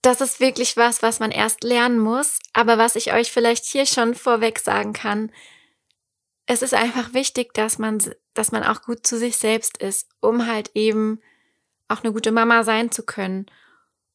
[0.00, 3.84] Das ist wirklich was, was man erst lernen muss, aber was ich euch vielleicht hier
[3.84, 5.30] schon vorweg sagen kann.
[6.46, 10.46] Es ist einfach wichtig, dass man, dass man auch gut zu sich selbst ist, um
[10.46, 11.20] halt eben
[11.88, 13.46] auch eine gute Mama sein zu können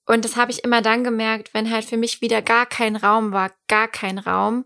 [0.06, 3.32] und das habe ich immer dann gemerkt, wenn halt für mich wieder gar kein Raum
[3.32, 4.66] war, gar kein Raum,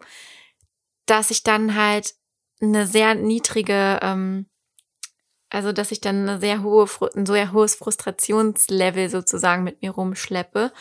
[1.06, 2.16] dass ich dann halt
[2.60, 4.48] eine sehr niedrige, ähm,
[5.50, 10.74] also dass ich dann eine sehr hohe, ein sehr hohes Frustrationslevel sozusagen mit mir rumschleppe.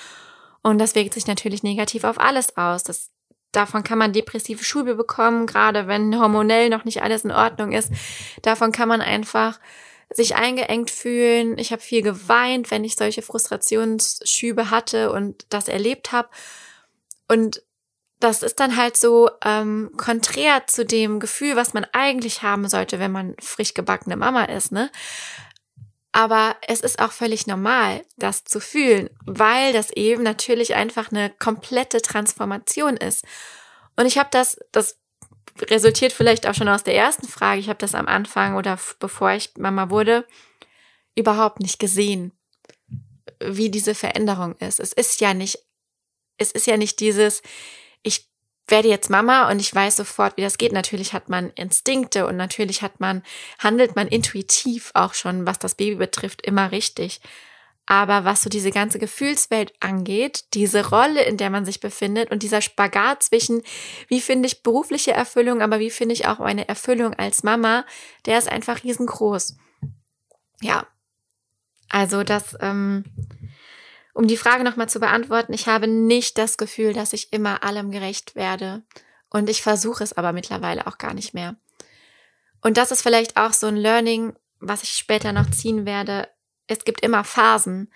[0.62, 2.82] Und das wirkt sich natürlich negativ auf alles aus.
[2.82, 3.10] Das,
[3.52, 7.92] davon kann man depressive Schübe bekommen, gerade wenn hormonell noch nicht alles in Ordnung ist.
[8.42, 9.60] Davon kann man einfach
[10.10, 11.58] sich eingeengt fühlen.
[11.58, 16.28] Ich habe viel geweint, wenn ich solche Frustrationsschübe hatte und das erlebt habe.
[17.28, 17.62] Und
[18.20, 22.98] das ist dann halt so ähm, konträr zu dem Gefühl, was man eigentlich haben sollte,
[22.98, 24.90] wenn man frisch gebackene Mama ist, ne?
[26.12, 31.28] Aber es ist auch völlig normal, das zu fühlen, weil das eben natürlich einfach eine
[31.28, 33.26] komplette Transformation ist.
[33.96, 34.96] Und ich habe das, das
[35.70, 37.60] resultiert vielleicht auch schon aus der ersten Frage.
[37.60, 40.26] Ich habe das am Anfang oder bevor ich Mama wurde
[41.14, 42.32] überhaupt nicht gesehen,
[43.40, 44.80] wie diese Veränderung ist.
[44.80, 45.58] Es ist ja nicht,
[46.36, 47.42] es ist ja nicht dieses,
[48.02, 48.28] ich
[48.68, 50.72] werde jetzt Mama und ich weiß sofort, wie das geht.
[50.72, 53.22] Natürlich hat man Instinkte und natürlich hat man,
[53.58, 57.20] handelt man intuitiv auch schon, was das Baby betrifft, immer richtig.
[57.86, 62.42] Aber was so diese ganze Gefühlswelt angeht, diese Rolle, in der man sich befindet und
[62.42, 63.62] dieser Spagat zwischen,
[64.08, 67.84] wie finde ich berufliche Erfüllung, aber wie finde ich auch meine Erfüllung als Mama,
[68.24, 69.56] der ist einfach riesengroß.
[70.60, 70.86] Ja,
[71.88, 73.04] also das, ähm,
[74.14, 77.90] um die Frage nochmal zu beantworten, ich habe nicht das Gefühl, dass ich immer allem
[77.90, 78.82] gerecht werde
[79.28, 81.56] Und ich versuche es aber mittlerweile auch gar nicht mehr.
[82.62, 86.28] Und das ist vielleicht auch so ein Learning, was ich später noch ziehen werde.
[86.66, 87.90] Es gibt immer Phasen.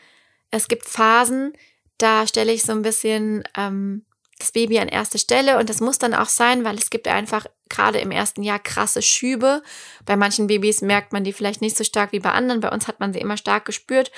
[0.50, 1.52] Es gibt Phasen,
[1.98, 4.04] da stelle ich so ein bisschen ähm,
[4.38, 7.46] das Baby an erste Stelle und das muss dann auch sein, weil es gibt einfach
[7.68, 9.62] gerade im ersten Jahr krasse Schübe.
[10.06, 12.60] Bei manchen Babys merkt man die vielleicht nicht so stark wie bei anderen.
[12.60, 14.10] Bei uns hat man sie immer stark gespürt.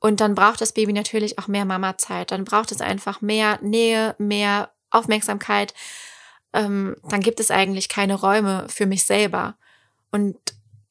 [0.00, 2.30] Und dann braucht das Baby natürlich auch mehr Mamazeit.
[2.30, 5.72] Dann braucht es einfach mehr Nähe, mehr Aufmerksamkeit.
[6.52, 9.56] Ähm, dann gibt es eigentlich keine Räume für mich selber.
[10.10, 10.36] Und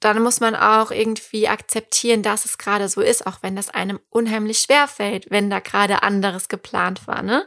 [0.06, 4.00] dann muss man auch irgendwie akzeptieren, dass es gerade so ist, auch wenn das einem
[4.10, 7.24] unheimlich schwer fällt, wenn da gerade anderes geplant war.
[7.24, 7.46] Ne?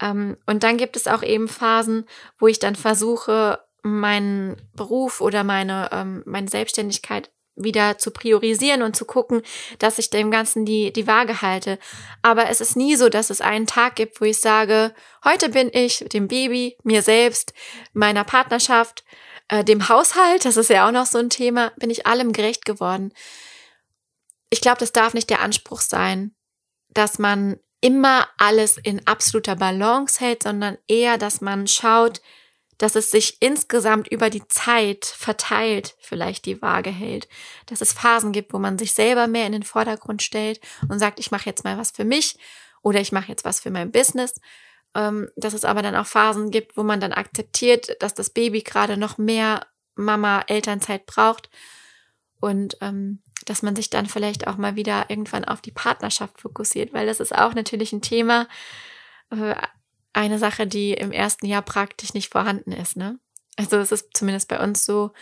[0.00, 2.06] Ähm, und dann gibt es auch eben Phasen,
[2.38, 8.94] wo ich dann versuche, meinen Beruf oder meine, ähm, meine Selbstständigkeit wieder zu priorisieren und
[8.94, 9.42] zu gucken,
[9.80, 11.80] dass ich dem Ganzen die, die Waage halte.
[12.22, 15.68] Aber es ist nie so, dass es einen Tag gibt, wo ich sage, heute bin
[15.72, 17.52] ich dem Baby, mir selbst,
[17.92, 19.04] meiner Partnerschaft,
[19.48, 22.64] äh, dem Haushalt, das ist ja auch noch so ein Thema, bin ich allem gerecht
[22.64, 23.12] geworden.
[24.50, 26.34] Ich glaube, das darf nicht der Anspruch sein,
[26.90, 32.20] dass man immer alles in absoluter Balance hält, sondern eher, dass man schaut,
[32.78, 37.28] dass es sich insgesamt über die Zeit verteilt vielleicht die Waage hält.
[37.66, 41.20] Dass es Phasen gibt, wo man sich selber mehr in den Vordergrund stellt und sagt,
[41.20, 42.36] ich mache jetzt mal was für mich
[42.82, 44.34] oder ich mache jetzt was für mein Business.
[44.94, 48.62] Ähm, dass es aber dann auch Phasen gibt, wo man dann akzeptiert, dass das Baby
[48.62, 51.50] gerade noch mehr Mama-Elternzeit braucht
[52.40, 56.92] und ähm, dass man sich dann vielleicht auch mal wieder irgendwann auf die Partnerschaft fokussiert,
[56.92, 58.48] weil das ist auch natürlich ein Thema,
[59.30, 59.54] äh,
[60.12, 62.96] eine Sache, die im ersten Jahr praktisch nicht vorhanden ist.
[62.96, 63.18] Ne?
[63.56, 65.12] Also es ist zumindest bei uns so,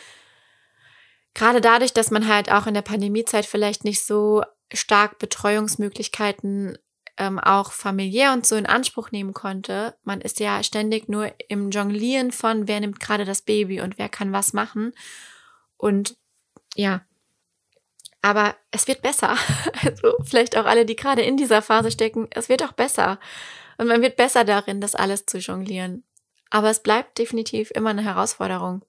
[1.34, 6.78] gerade dadurch, dass man halt auch in der Pandemiezeit vielleicht nicht so stark Betreuungsmöglichkeiten
[7.20, 9.94] ähm, auch familiär und so in Anspruch nehmen konnte.
[10.02, 14.08] Man ist ja ständig nur im Jonglieren von, wer nimmt gerade das Baby und wer
[14.08, 14.92] kann was machen.
[15.76, 16.16] Und
[16.74, 17.02] ja,
[18.22, 19.36] aber es wird besser.
[19.82, 23.18] Also vielleicht auch alle, die gerade in dieser Phase stecken, es wird auch besser.
[23.78, 26.04] Und man wird besser darin, das alles zu jonglieren.
[26.50, 28.82] Aber es bleibt definitiv immer eine Herausforderung.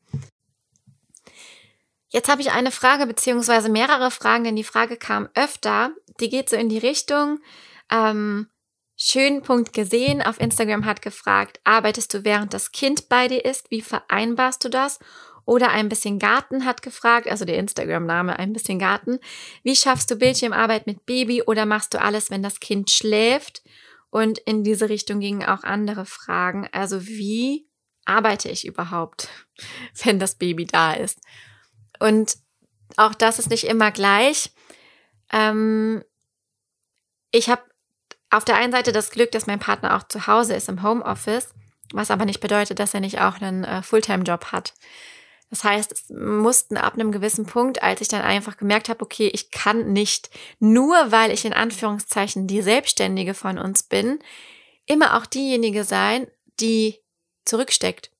[2.09, 5.91] Jetzt habe ich eine Frage beziehungsweise mehrere Fragen, denn die Frage kam öfter.
[6.19, 7.39] Die geht so in die Richtung.
[7.91, 8.47] Ähm,
[8.95, 10.21] schönen Punkt gesehen.
[10.21, 13.69] Auf Instagram hat gefragt, arbeitest du während das Kind bei dir ist?
[13.69, 14.99] Wie vereinbarst du das?
[15.45, 19.19] Oder ein bisschen Garten hat gefragt, also der Instagram-Name ein bisschen Garten.
[19.63, 23.63] Wie schaffst du Bildschirmarbeit mit Baby oder machst du alles, wenn das Kind schläft?
[24.11, 26.69] Und in diese Richtung gingen auch andere Fragen.
[26.71, 27.67] Also wie
[28.05, 29.29] arbeite ich überhaupt,
[30.03, 31.19] wenn das Baby da ist?
[31.99, 32.37] Und
[32.97, 34.51] auch das ist nicht immer gleich.
[35.31, 36.03] Ähm,
[37.31, 37.63] ich habe
[38.31, 41.53] auf der einen Seite das Glück, dass mein Partner auch zu Hause ist im Homeoffice,
[41.93, 44.73] was aber nicht bedeutet, dass er nicht auch einen äh, Fulltime-Job hat.
[45.49, 49.29] Das heißt, es mussten ab einem gewissen Punkt, als ich dann einfach gemerkt habe, okay,
[49.33, 54.19] ich kann nicht, nur weil ich in Anführungszeichen die Selbstständige von uns bin,
[54.85, 56.27] immer auch diejenige sein,
[56.61, 56.99] die
[57.43, 58.11] zurücksteckt.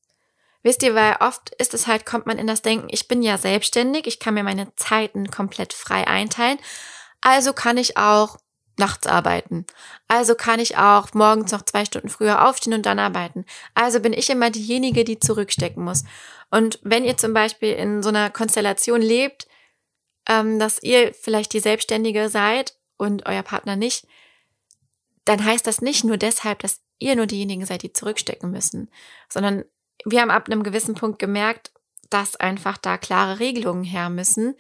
[0.62, 3.38] Wisst ihr, weil oft ist es halt, kommt man in das Denken, ich bin ja
[3.38, 6.60] selbstständig, ich kann mir meine Zeiten komplett frei einteilen,
[7.22, 8.38] also kann ich auch
[8.78, 9.66] nachts arbeiten.
[10.08, 13.46] Also kann ich auch morgens noch zwei Stunden früher aufstehen und dann arbeiten.
[13.74, 16.04] Also bin ich immer diejenige, die zurückstecken muss.
[16.50, 19.48] Und wenn ihr zum Beispiel in so einer Konstellation lebt,
[20.28, 24.08] ähm, dass ihr vielleicht die Selbstständige seid und euer Partner nicht,
[25.26, 28.90] dann heißt das nicht nur deshalb, dass ihr nur diejenigen seid, die zurückstecken müssen,
[29.30, 29.66] sondern
[30.06, 31.72] wir haben ab einem gewissen Punkt gemerkt,
[32.10, 34.56] dass einfach da klare Regelungen her müssen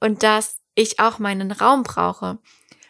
[0.00, 2.38] und dass ich auch meinen Raum brauche.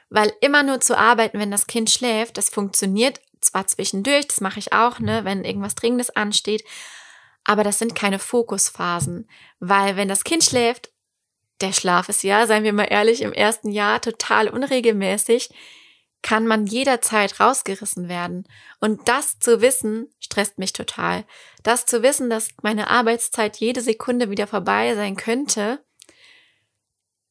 [0.08, 4.58] Weil immer nur zu arbeiten, wenn das Kind schläft, das funktioniert zwar zwischendurch, das mache
[4.58, 6.64] ich auch, ne, wenn irgendwas Dringendes ansteht,
[7.44, 9.28] aber das sind keine Fokusphasen,
[9.60, 10.90] weil wenn das Kind schläft,
[11.60, 15.50] der Schlaf ist ja, seien wir mal ehrlich, im ersten Jahr total unregelmäßig,
[16.22, 18.48] kann man jederzeit rausgerissen werden.
[18.80, 21.24] Und das zu wissen, stresst mich total.
[21.62, 25.84] Das zu wissen, dass meine Arbeitszeit jede Sekunde wieder vorbei sein könnte,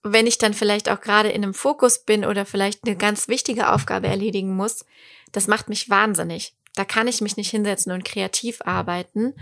[0.08, 3.72] wenn ich dann vielleicht auch gerade in einem Fokus bin oder vielleicht eine ganz wichtige
[3.72, 4.86] Aufgabe erledigen muss,
[5.32, 6.54] das macht mich wahnsinnig.
[6.76, 9.34] Da kann ich mich nicht hinsetzen und kreativ arbeiten.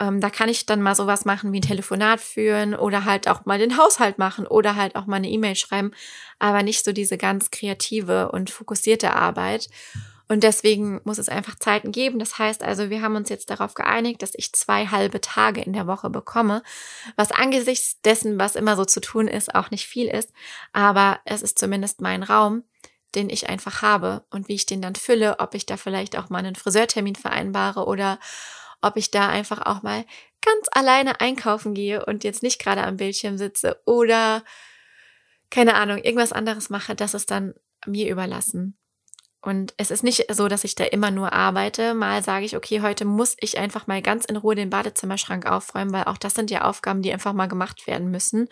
[0.00, 3.44] Ähm, da kann ich dann mal sowas machen wie ein Telefonat führen oder halt auch
[3.44, 5.92] mal den Haushalt machen oder halt auch mal eine E-Mail schreiben,
[6.40, 9.68] aber nicht so diese ganz kreative und fokussierte Arbeit.
[10.32, 12.18] Und deswegen muss es einfach Zeiten geben.
[12.18, 15.74] Das heißt also, wir haben uns jetzt darauf geeinigt, dass ich zwei halbe Tage in
[15.74, 16.62] der Woche bekomme,
[17.16, 20.32] was angesichts dessen, was immer so zu tun ist, auch nicht viel ist.
[20.72, 22.64] Aber es ist zumindest mein Raum,
[23.14, 26.30] den ich einfach habe und wie ich den dann fülle, ob ich da vielleicht auch
[26.30, 28.18] mal einen Friseurtermin vereinbare oder
[28.80, 30.06] ob ich da einfach auch mal
[30.40, 34.44] ganz alleine einkaufen gehe und jetzt nicht gerade am Bildschirm sitze oder
[35.50, 37.52] keine Ahnung, irgendwas anderes mache, das ist dann
[37.84, 38.78] mir überlassen.
[39.42, 41.94] Und es ist nicht so, dass ich da immer nur arbeite.
[41.94, 45.92] Mal sage ich, okay, heute muss ich einfach mal ganz in Ruhe den Badezimmerschrank aufräumen,
[45.92, 48.48] weil auch das sind ja Aufgaben, die einfach mal gemacht werden müssen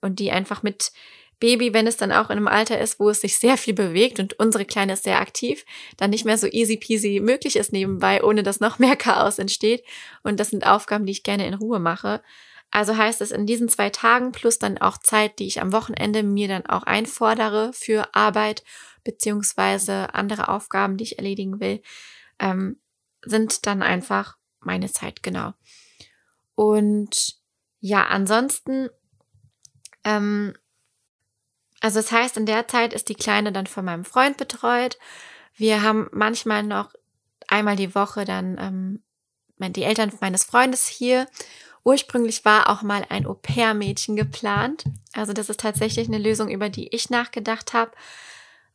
[0.00, 0.92] und die einfach mit
[1.40, 4.18] Baby, wenn es dann auch in einem Alter ist, wo es sich sehr viel bewegt
[4.18, 5.64] und unsere Kleine ist sehr aktiv,
[5.96, 9.82] dann nicht mehr so easy peasy möglich ist nebenbei, ohne dass noch mehr Chaos entsteht.
[10.22, 12.22] Und das sind Aufgaben, die ich gerne in Ruhe mache.
[12.70, 16.22] Also heißt es in diesen zwei Tagen plus dann auch Zeit, die ich am Wochenende
[16.22, 18.62] mir dann auch einfordere für Arbeit
[19.02, 21.82] beziehungsweise andere Aufgaben, die ich erledigen will,
[22.38, 22.78] ähm,
[23.22, 25.52] sind dann einfach meine Zeit, genau.
[26.54, 27.38] Und
[27.80, 28.88] ja, ansonsten,
[30.04, 30.54] ähm,
[31.80, 34.98] also das heißt, in der Zeit ist die Kleine dann von meinem Freund betreut.
[35.54, 36.92] Wir haben manchmal noch
[37.48, 41.26] einmal die Woche dann ähm, die Eltern meines Freundes hier
[41.84, 44.84] Ursprünglich war auch mal ein Au-pair-Mädchen geplant.
[45.14, 47.92] Also das ist tatsächlich eine Lösung, über die ich nachgedacht habe,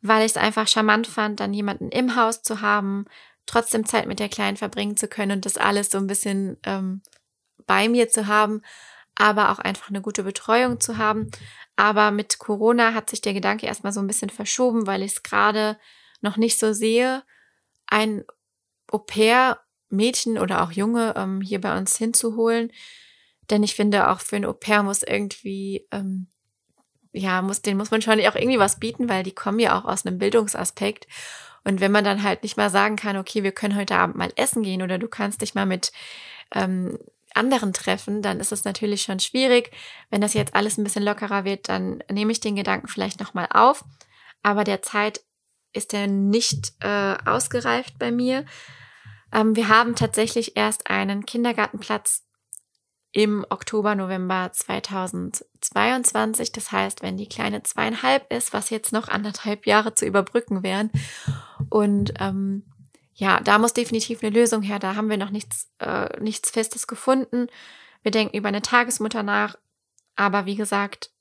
[0.02, 3.06] weil ich es einfach charmant fand, dann jemanden im Haus zu haben,
[3.46, 7.02] trotzdem Zeit mit der Kleinen verbringen zu können und das alles so ein bisschen ähm,
[7.68, 8.62] bei mir zu haben,
[9.16, 11.30] aber auch einfach eine gute Betreuung zu haben.
[11.76, 15.24] Aber mit Corona hat sich der Gedanke erstmal so ein bisschen verschoben, weil ich es
[15.24, 15.78] gerade
[16.22, 17.24] noch nicht so sehe,
[17.88, 18.24] ein
[18.92, 19.60] Au-pair
[19.96, 22.72] Mädchen oder auch Junge ähm, hier bei uns hinzuholen.
[23.50, 26.28] Denn ich finde, auch für ein Au-pair muss irgendwie, ähm,
[27.14, 29.86] ja, muss, den muss man schon auch irgendwie was bieten, weil die kommen ja auch
[29.86, 31.08] aus einem Bildungsaspekt.
[31.64, 34.32] Und wenn man dann halt nicht mal sagen kann, okay, wir können heute Abend mal
[34.36, 35.92] essen gehen oder du kannst dich mal mit
[36.54, 36.98] ähm,
[37.34, 39.72] anderen treffen, dann ist es natürlich schon schwierig.
[40.10, 43.48] Wenn das jetzt alles ein bisschen lockerer wird, dann nehme ich den Gedanken vielleicht nochmal
[43.52, 43.84] auf.
[44.44, 45.22] Aber derzeit
[45.74, 48.46] ist er nicht äh, ausgereift bei mir.
[49.36, 52.24] Ähm, wir haben tatsächlich erst einen Kindergartenplatz
[53.12, 56.52] im Oktober, November 2022.
[56.54, 60.90] Das heißt, wenn die Kleine zweieinhalb ist, was jetzt noch anderthalb Jahre zu überbrücken wären.
[61.70, 62.64] Und ähm,
[63.14, 64.80] ja, da muss definitiv eine Lösung her.
[64.80, 67.48] Da haben wir noch nichts, äh, nichts Festes gefunden.
[68.04, 69.58] Wir denken über eine Tagesmutter nach.
[70.16, 71.12] Aber wie gesagt,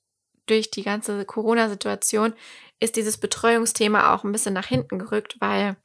[0.46, 2.34] durch die ganze Corona-Situation
[2.80, 5.76] ist dieses Betreuungsthema auch ein bisschen nach hinten gerückt, weil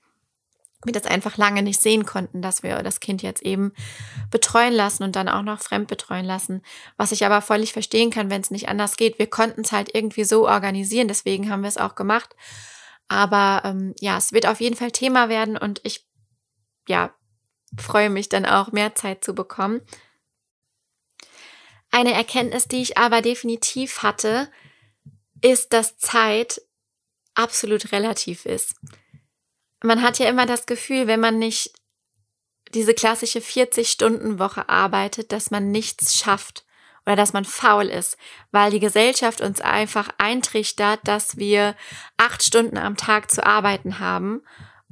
[0.86, 3.74] wir das einfach lange nicht sehen konnten, dass wir das Kind jetzt eben
[4.32, 6.62] betreuen lassen und dann auch noch fremd betreuen lassen.
[6.96, 9.20] Was ich aber völlig verstehen kann, wenn es nicht anders geht.
[9.20, 12.36] Wir konnten es halt irgendwie so organisieren, deswegen haben wir es auch gemacht.
[13.10, 16.08] Aber ähm, ja, es wird auf jeden Fall Thema werden und ich
[16.88, 17.14] ja
[17.78, 19.82] freue mich dann auch mehr Zeit zu bekommen.
[21.92, 24.50] Eine Erkenntnis, die ich aber definitiv hatte,
[25.42, 26.62] ist, dass Zeit
[27.34, 28.76] absolut relativ ist
[29.84, 31.74] man hat ja immer das Gefühl, wenn man nicht
[32.74, 36.66] diese klassische 40-Stunden-Woche arbeitet, dass man nichts schafft
[37.06, 38.18] oder dass man faul ist,
[38.52, 41.76] weil die Gesellschaft uns einfach eintrichtert, dass wir
[42.18, 44.44] acht Stunden am Tag zu arbeiten haben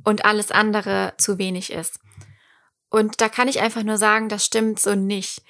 [0.03, 1.99] und alles andere zu wenig ist.
[2.89, 5.43] Und da kann ich einfach nur sagen, das stimmt so nicht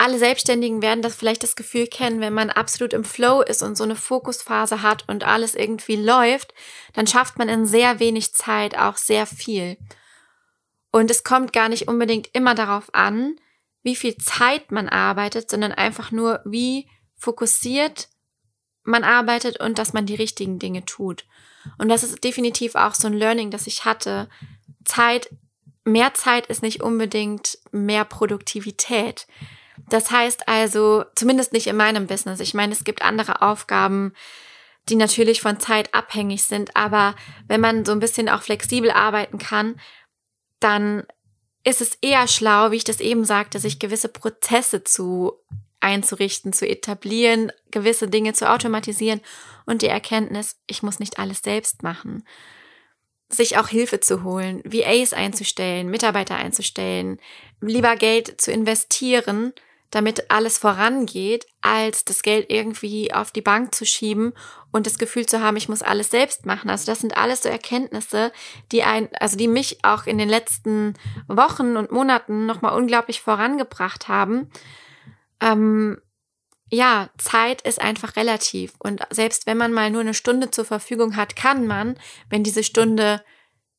[0.00, 3.76] alle Selbstständigen werden das vielleicht das Gefühl kennen, wenn man absolut im Flow ist und
[3.76, 6.54] so eine Fokusphase hat und alles irgendwie läuft,
[6.94, 9.76] dann schafft man in sehr wenig Zeit auch sehr viel.
[10.90, 13.36] Und es kommt gar nicht unbedingt immer darauf an,
[13.82, 18.08] wie viel Zeit man arbeitet, sondern einfach nur, wie fokussiert
[18.82, 21.26] man arbeitet und dass man die richtigen Dinge tut.
[21.76, 24.30] Und das ist definitiv auch so ein Learning, das ich hatte.
[24.86, 25.28] Zeit,
[25.84, 29.26] mehr Zeit ist nicht unbedingt mehr Produktivität.
[29.88, 32.40] Das heißt also, zumindest nicht in meinem Business.
[32.40, 34.12] Ich meine, es gibt andere Aufgaben,
[34.88, 37.14] die natürlich von Zeit abhängig sind, aber
[37.46, 39.80] wenn man so ein bisschen auch flexibel arbeiten kann,
[40.58, 41.04] dann
[41.64, 45.34] ist es eher schlau, wie ich das eben sagte, sich gewisse Prozesse zu
[45.80, 49.20] einzurichten, zu etablieren, gewisse Dinge zu automatisieren
[49.66, 52.26] und die Erkenntnis, ich muss nicht alles selbst machen.
[53.28, 57.20] Sich auch Hilfe zu holen, VAs einzustellen, Mitarbeiter einzustellen,
[57.60, 59.52] lieber Geld zu investieren,
[59.90, 64.32] damit alles vorangeht, als das Geld irgendwie auf die Bank zu schieben
[64.70, 66.70] und das Gefühl zu haben, ich muss alles selbst machen.
[66.70, 68.32] Also das sind alles so Erkenntnisse,
[68.70, 70.94] die ein, also die mich auch in den letzten
[71.26, 74.50] Wochen und Monaten nochmal unglaublich vorangebracht haben.
[75.40, 76.00] Ähm,
[76.70, 78.74] ja, Zeit ist einfach relativ.
[78.78, 82.62] Und selbst wenn man mal nur eine Stunde zur Verfügung hat, kann man, wenn diese
[82.62, 83.24] Stunde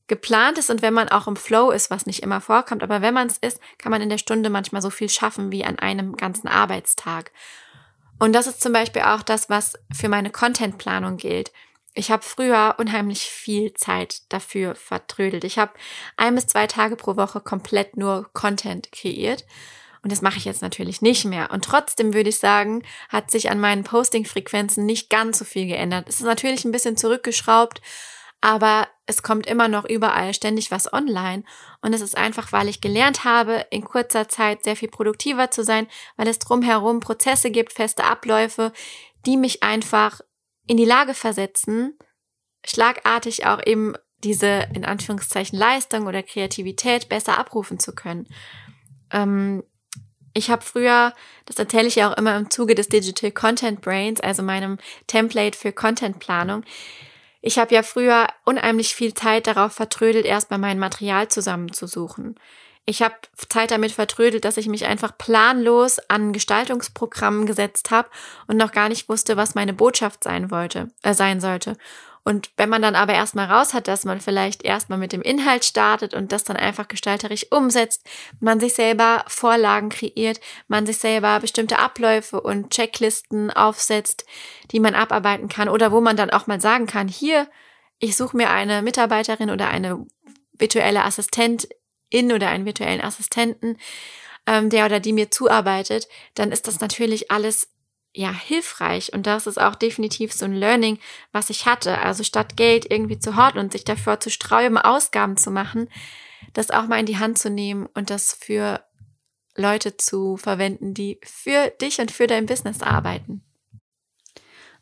[0.08, 3.14] geplant ist und wenn man auch im Flow ist, was nicht immer vorkommt, aber wenn
[3.14, 6.18] man es ist, kann man in der Stunde manchmal so viel schaffen wie an einem
[6.18, 7.32] ganzen Arbeitstag.
[8.20, 11.52] Und das ist zum Beispiel auch das, was für meine Contentplanung gilt.
[11.94, 15.44] Ich habe früher unheimlich viel Zeit dafür vertrödelt.
[15.44, 15.74] Ich habe
[16.18, 19.46] ein bis zwei Tage pro Woche komplett nur Content kreiert.
[20.04, 21.52] Und das mache ich jetzt natürlich nicht mehr.
[21.52, 26.08] Und trotzdem würde ich sagen, hat sich an meinen Posting-Frequenzen nicht ganz so viel geändert.
[26.10, 27.82] Es ist natürlich ein bisschen zurückgeschraubt,
[28.42, 31.44] aber es kommt immer noch überall ständig was online.
[31.82, 35.64] Und es ist einfach, weil ich gelernt habe, in kurzer Zeit sehr viel produktiver zu
[35.64, 35.88] sein,
[36.18, 38.74] weil es drumherum Prozesse gibt, feste Abläufe,
[39.26, 40.22] die mich einfach
[40.68, 41.98] in die Lage versetzen,
[42.66, 48.28] schlagartig auch eben diese in Anführungszeichen Leistung oder Kreativität besser abrufen zu können.
[49.12, 49.64] Ähm,
[50.34, 51.14] ich habe früher,
[51.46, 54.78] das erzähle ich ja auch immer im Zuge des Digital Content Brains, also meinem
[55.08, 56.64] Template für Contentplanung.
[57.42, 62.36] Ich habe ja früher unheimlich viel Zeit darauf vertrödelt, erstmal mein Material zusammenzusuchen.
[62.86, 63.16] Ich habe
[63.50, 68.10] Zeit damit vertrödelt, dass ich mich einfach planlos an Gestaltungsprogrammen gesetzt habe
[68.48, 71.78] und noch gar nicht wusste, was meine Botschaft sein wollte, äh, sein sollte.
[72.24, 75.66] Und wenn man dann aber erstmal raus hat, dass man vielleicht erstmal mit dem Inhalt
[75.66, 78.08] startet und das dann einfach gestalterisch umsetzt,
[78.40, 84.26] man sich selber Vorlagen kreiert, man sich selber bestimmte Abläufe und Checklisten aufsetzt,
[84.72, 87.48] die man abarbeiten kann oder wo man dann auch mal sagen kann, hier,
[87.98, 90.06] ich suche mir eine Mitarbeiterin oder eine
[90.54, 93.78] virtuelle Assistentin oder einen virtuellen Assistenten,
[94.46, 97.71] ähm, der oder die mir zuarbeitet, dann ist das natürlich alles
[98.14, 99.14] ja, hilfreich.
[99.14, 101.00] Und das ist auch definitiv so ein Learning,
[101.32, 102.00] was ich hatte.
[102.00, 105.90] Also statt Geld irgendwie zu horten und sich dafür zu sträuben, Ausgaben zu machen,
[106.54, 108.84] das auch mal in die Hand zu nehmen und das für
[109.56, 113.44] Leute zu verwenden, die für dich und für dein Business arbeiten.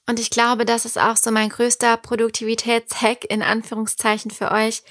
[0.07, 4.81] Und ich glaube, das ist auch so mein größter Produktivitätshack in Anführungszeichen für euch.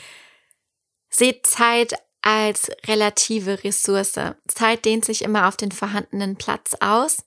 [1.11, 4.21] Seht Zeit als relative Ressource.
[4.47, 7.25] Zeit dehnt sich immer auf den vorhandenen Platz aus.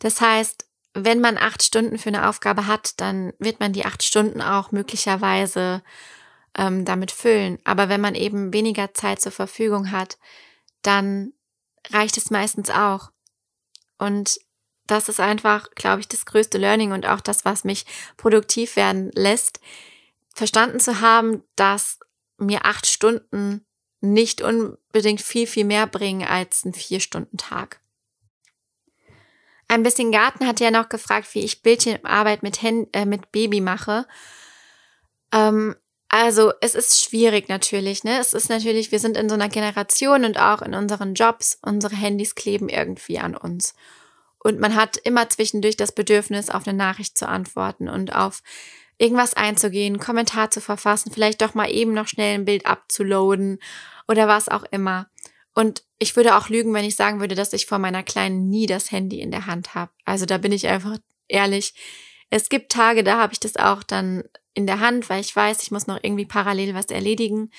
[0.00, 4.02] Das heißt, wenn man acht Stunden für eine Aufgabe hat, dann wird man die acht
[4.02, 5.82] Stunden auch möglicherweise
[6.56, 7.58] ähm, damit füllen.
[7.64, 10.18] Aber wenn man eben weniger Zeit zur Verfügung hat,
[10.82, 11.32] dann
[11.90, 13.10] reicht es meistens auch.
[13.98, 14.38] Und
[14.86, 17.84] das ist einfach, glaube ich, das größte Learning und auch das, was mich
[18.16, 19.60] produktiv werden lässt,
[20.34, 21.98] verstanden zu haben, dass
[22.38, 23.66] mir acht Stunden
[24.00, 27.80] nicht unbedingt viel, viel mehr bringen als ein Vier-Stunden-Tag.
[29.68, 33.60] Ein bisschen Garten hat ja noch gefragt, wie ich Bildchenarbeit mit, Hand, äh, mit Baby
[33.60, 34.06] mache.
[35.32, 35.74] Ähm,
[36.08, 38.18] also es ist schwierig natürlich, ne?
[38.20, 41.96] Es ist natürlich, wir sind in so einer Generation und auch in unseren Jobs, unsere
[41.96, 43.74] Handys kleben irgendwie an uns.
[44.38, 48.42] Und man hat immer zwischendurch das Bedürfnis, auf eine Nachricht zu antworten und auf
[48.98, 53.58] irgendwas einzugehen, Kommentar zu verfassen, vielleicht doch mal eben noch schnell ein Bild abzuloaden
[54.06, 55.08] oder was auch immer.
[55.56, 58.66] Und ich würde auch lügen, wenn ich sagen würde, dass ich vor meiner Kleinen nie
[58.66, 59.90] das Handy in der Hand habe.
[60.04, 60.98] Also da bin ich einfach
[61.28, 61.72] ehrlich.
[62.28, 65.62] Es gibt Tage, da habe ich das auch dann in der Hand, weil ich weiß,
[65.62, 67.50] ich muss noch irgendwie parallel was erledigen.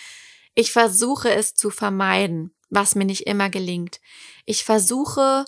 [0.53, 3.99] Ich versuche es zu vermeiden, was mir nicht immer gelingt.
[4.45, 5.45] Ich versuche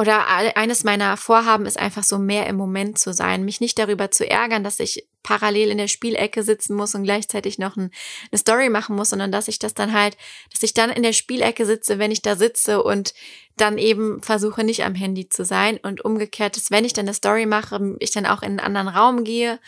[0.00, 4.10] oder eines meiner Vorhaben ist einfach so mehr im Moment zu sein, mich nicht darüber
[4.10, 7.90] zu ärgern, dass ich parallel in der Spielecke sitzen muss und gleichzeitig noch ein,
[8.32, 10.16] eine Story machen muss, sondern dass ich das dann halt,
[10.50, 13.12] dass ich dann in der Spielecke sitze, wenn ich da sitze und
[13.58, 15.76] dann eben versuche nicht am Handy zu sein.
[15.76, 18.88] Und umgekehrt ist, wenn ich dann eine Story mache, ich dann auch in einen anderen
[18.88, 19.58] Raum gehe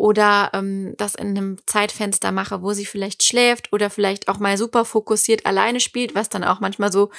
[0.00, 4.56] oder ähm, das in einem Zeitfenster mache, wo sie vielleicht schläft oder vielleicht auch mal
[4.56, 7.10] super fokussiert alleine spielt, was dann auch manchmal so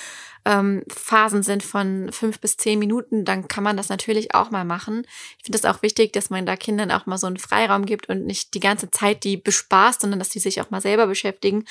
[0.46, 4.66] ähm, Phasen sind von fünf bis zehn Minuten, dann kann man das natürlich auch mal
[4.66, 5.06] machen.
[5.38, 8.10] Ich finde es auch wichtig, dass man da Kindern auch mal so einen Freiraum gibt
[8.10, 11.66] und nicht die ganze Zeit die bespaßt, sondern dass die sich auch mal selber beschäftigen.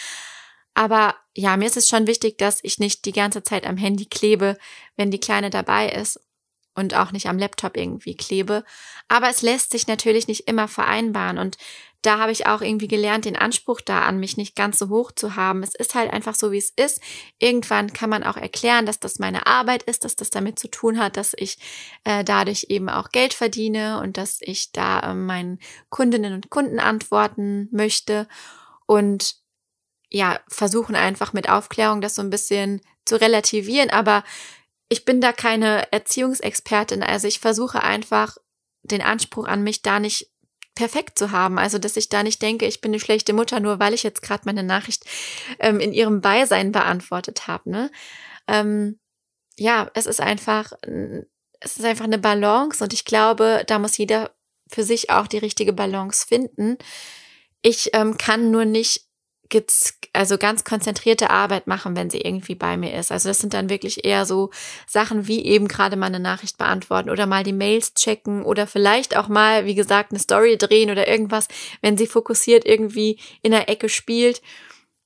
[0.74, 4.06] Aber ja, mir ist es schon wichtig, dass ich nicht die ganze Zeit am Handy
[4.06, 4.56] klebe,
[4.96, 6.20] wenn die Kleine dabei ist
[6.74, 8.64] und auch nicht am Laptop irgendwie klebe.
[9.08, 11.56] Aber es lässt sich natürlich nicht immer vereinbaren und
[12.02, 15.12] da habe ich auch irgendwie gelernt, den Anspruch da an mich nicht ganz so hoch
[15.12, 15.62] zu haben.
[15.62, 17.00] Es ist halt einfach so, wie es ist.
[17.38, 20.98] Irgendwann kann man auch erklären, dass das meine Arbeit ist, dass das damit zu tun
[20.98, 21.58] hat, dass ich
[22.04, 25.58] äh, dadurch eben auch Geld verdiene und dass ich da äh, meinen
[25.90, 28.26] Kundinnen und Kunden antworten möchte
[28.86, 29.34] und
[30.08, 34.24] ja, versuchen einfach mit Aufklärung das so ein bisschen zu relativieren, aber
[34.90, 38.36] ich bin da keine Erziehungsexpertin, also ich versuche einfach
[38.82, 40.30] den Anspruch an mich da nicht
[40.74, 41.58] perfekt zu haben.
[41.58, 44.22] Also, dass ich da nicht denke, ich bin eine schlechte Mutter, nur weil ich jetzt
[44.22, 45.04] gerade meine Nachricht
[45.58, 47.70] ähm, in ihrem Beisein beantwortet habe.
[47.70, 47.90] Ne?
[48.48, 48.98] Ähm,
[49.56, 50.72] ja, es ist einfach,
[51.60, 54.34] es ist einfach eine Balance und ich glaube, da muss jeder
[54.68, 56.78] für sich auch die richtige Balance finden.
[57.62, 59.09] Ich ähm, kann nur nicht
[60.12, 63.12] also ganz konzentrierte Arbeit machen, wenn sie irgendwie bei mir ist.
[63.12, 64.50] Also das sind dann wirklich eher so
[64.86, 69.16] Sachen wie eben gerade mal eine Nachricht beantworten oder mal die Mails checken oder vielleicht
[69.16, 71.48] auch mal, wie gesagt, eine Story drehen oder irgendwas,
[71.80, 74.40] wenn sie fokussiert irgendwie in der Ecke spielt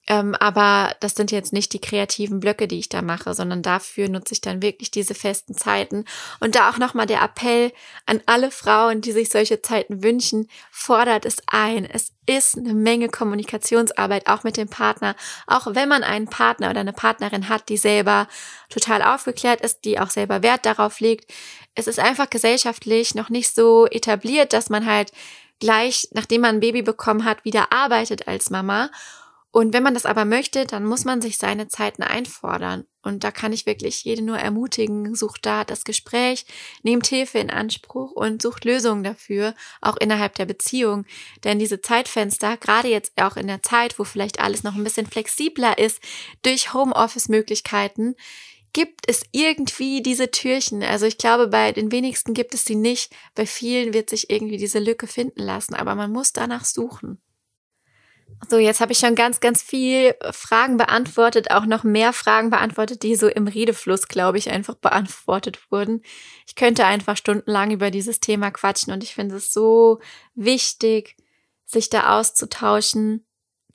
[0.07, 4.09] ähm, aber das sind jetzt nicht die kreativen Blöcke, die ich da mache, sondern dafür
[4.11, 6.05] nutze ich dann wirklich diese festen Zeiten.
[6.41, 7.73] Und da auch nochmal der Appell
[8.05, 11.87] an alle Frauen, die sich solche Zeiten wünschen, fordert es ein.
[11.87, 15.17] Es ist eine Menge Kommunikationsarbeit, auch mit dem Partner.
[15.47, 18.29] Auch wenn man einen Partner oder eine Partnerin hat, die selber
[18.69, 21.33] total aufgeklärt ist, die auch selber Wert darauf legt.
[21.75, 25.13] Es ist einfach gesellschaftlich noch nicht so etabliert, dass man halt
[25.61, 28.91] gleich, nachdem man ein Baby bekommen hat, wieder arbeitet als Mama.
[29.55, 32.87] Und wenn man das aber möchte, dann muss man sich seine Zeiten einfordern.
[33.03, 36.45] Und da kann ich wirklich jede nur ermutigen, sucht da das Gespräch,
[36.83, 41.07] nehmt Hilfe in Anspruch und sucht Lösungen dafür, auch innerhalb der Beziehung.
[41.45, 45.07] Denn diese Zeitfenster, gerade jetzt auch in der Zeit, wo vielleicht alles noch ein bisschen
[45.07, 46.01] flexibler ist,
[46.43, 48.17] durch Homeoffice-Möglichkeiten,
[48.73, 50.83] gibt es irgendwie diese Türchen.
[50.83, 53.15] Also ich glaube, bei den wenigsten gibt es sie nicht.
[53.37, 57.21] Bei vielen wird sich irgendwie diese Lücke finden lassen, aber man muss danach suchen.
[58.49, 63.03] So, jetzt habe ich schon ganz, ganz viel Fragen beantwortet, auch noch mehr Fragen beantwortet,
[63.03, 66.03] die so im Redefluss, glaube ich, einfach beantwortet wurden.
[66.47, 70.01] Ich könnte einfach stundenlang über dieses Thema quatschen und ich finde es so
[70.35, 71.17] wichtig,
[71.65, 73.27] sich da auszutauschen,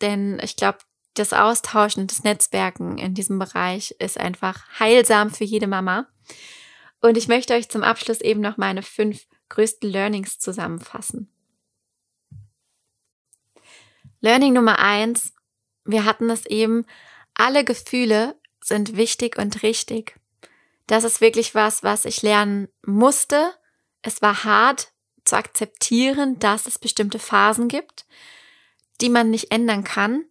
[0.02, 0.80] denn ich glaube,
[1.16, 6.08] das Austauschen das Netzwerken in diesem Bereich ist einfach heilsam für jede Mama.
[7.02, 11.32] Und ich möchte euch zum Abschluss eben noch meine fünf größten Learnings zusammenfassen.
[14.22, 15.34] Learning Nummer eins,
[15.86, 16.86] wir hatten es eben,
[17.34, 20.20] alle Gefühle sind wichtig und richtig.
[20.88, 23.54] Das ist wirklich was, was ich lernen musste.
[24.02, 24.92] Es war hart
[25.24, 28.06] zu akzeptieren, dass es bestimmte Phasen gibt,
[29.00, 30.26] die man nicht ändern kann,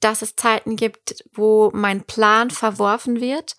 [0.00, 3.56] dass es Zeiten gibt, wo mein Plan verworfen wird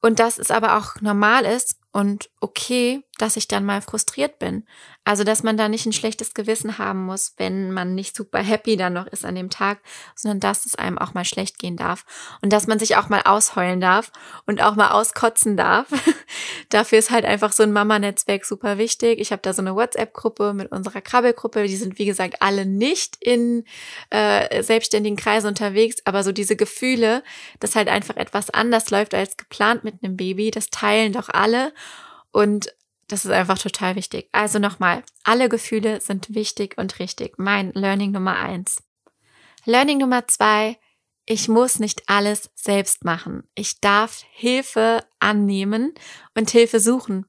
[0.00, 4.64] und dass es aber auch normal ist und okay, dass ich dann mal frustriert bin.
[5.04, 8.76] Also, dass man da nicht ein schlechtes Gewissen haben muss, wenn man nicht super happy
[8.76, 9.80] dann noch ist an dem Tag,
[10.14, 12.04] sondern dass es einem auch mal schlecht gehen darf
[12.42, 14.12] und dass man sich auch mal ausheulen darf
[14.46, 15.86] und auch mal auskotzen darf.
[16.68, 19.18] Dafür ist halt einfach so ein Mama-Netzwerk super wichtig.
[19.18, 21.66] Ich habe da so eine WhatsApp-Gruppe mit unserer Krabbelgruppe.
[21.66, 23.64] Die sind, wie gesagt, alle nicht in
[24.10, 27.22] äh, selbstständigen Kreisen unterwegs, aber so diese Gefühle,
[27.60, 31.72] dass halt einfach etwas anders läuft als geplant mit einem Baby, das teilen doch alle.
[32.30, 32.74] Und
[33.08, 34.28] das ist einfach total wichtig.
[34.32, 37.38] Also nochmal, alle Gefühle sind wichtig und richtig.
[37.38, 38.82] Mein Learning Nummer eins.
[39.64, 40.78] Learning Nummer zwei,
[41.26, 43.42] ich muss nicht alles selbst machen.
[43.54, 45.94] Ich darf Hilfe annehmen
[46.34, 47.26] und Hilfe suchen.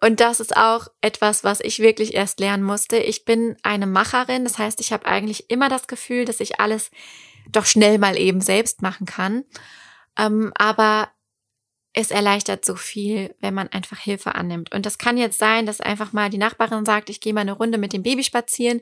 [0.00, 2.96] Und das ist auch etwas, was ich wirklich erst lernen musste.
[2.96, 6.90] Ich bin eine Macherin, das heißt, ich habe eigentlich immer das Gefühl, dass ich alles
[7.50, 9.44] doch schnell mal eben selbst machen kann.
[10.16, 11.10] Ähm, aber
[11.92, 14.72] es erleichtert so viel, wenn man einfach Hilfe annimmt.
[14.72, 17.52] Und das kann jetzt sein, dass einfach mal die Nachbarin sagt, ich gehe mal eine
[17.52, 18.80] Runde mit dem Baby spazieren,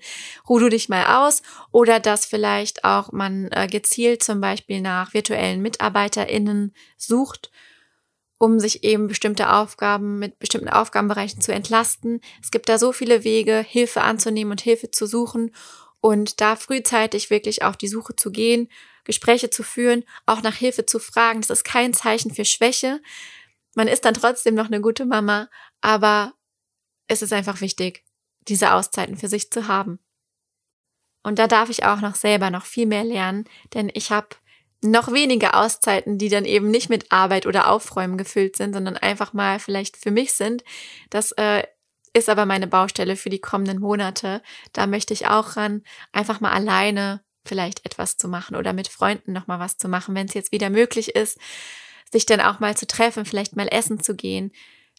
[0.48, 1.42] ruh du dich mal aus.
[1.72, 7.50] Oder dass vielleicht auch man äh, gezielt zum Beispiel nach virtuellen MitarbeiterInnen sucht,
[8.36, 12.20] um sich eben bestimmte Aufgaben mit bestimmten Aufgabenbereichen zu entlasten.
[12.42, 15.54] Es gibt da so viele Wege, Hilfe anzunehmen und Hilfe zu suchen
[16.00, 18.68] und da frühzeitig wirklich auf die Suche zu gehen
[19.08, 21.40] Gespräche zu führen, auch nach Hilfe zu fragen.
[21.40, 23.00] Das ist kein Zeichen für Schwäche.
[23.74, 25.48] Man ist dann trotzdem noch eine gute Mama,
[25.80, 26.34] aber
[27.06, 28.04] es ist einfach wichtig,
[28.42, 29.98] diese Auszeiten für sich zu haben.
[31.22, 34.28] Und da darf ich auch noch selber noch viel mehr lernen, denn ich habe
[34.82, 39.32] noch weniger Auszeiten, die dann eben nicht mit Arbeit oder Aufräumen gefüllt sind, sondern einfach
[39.32, 40.64] mal vielleicht für mich sind.
[41.08, 41.64] Das äh,
[42.12, 44.42] ist aber meine Baustelle für die kommenden Monate.
[44.74, 45.82] Da möchte ich auch ran,
[46.12, 50.14] einfach mal alleine vielleicht etwas zu machen oder mit Freunden noch mal was zu machen,
[50.14, 51.38] wenn es jetzt wieder möglich ist,
[52.12, 54.52] sich dann auch mal zu treffen, vielleicht mal essen zu gehen,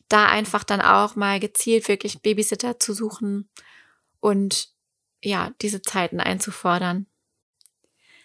[0.09, 3.49] da einfach dann auch mal gezielt wirklich Babysitter zu suchen
[4.19, 4.69] und
[5.23, 7.05] ja, diese Zeiten einzufordern.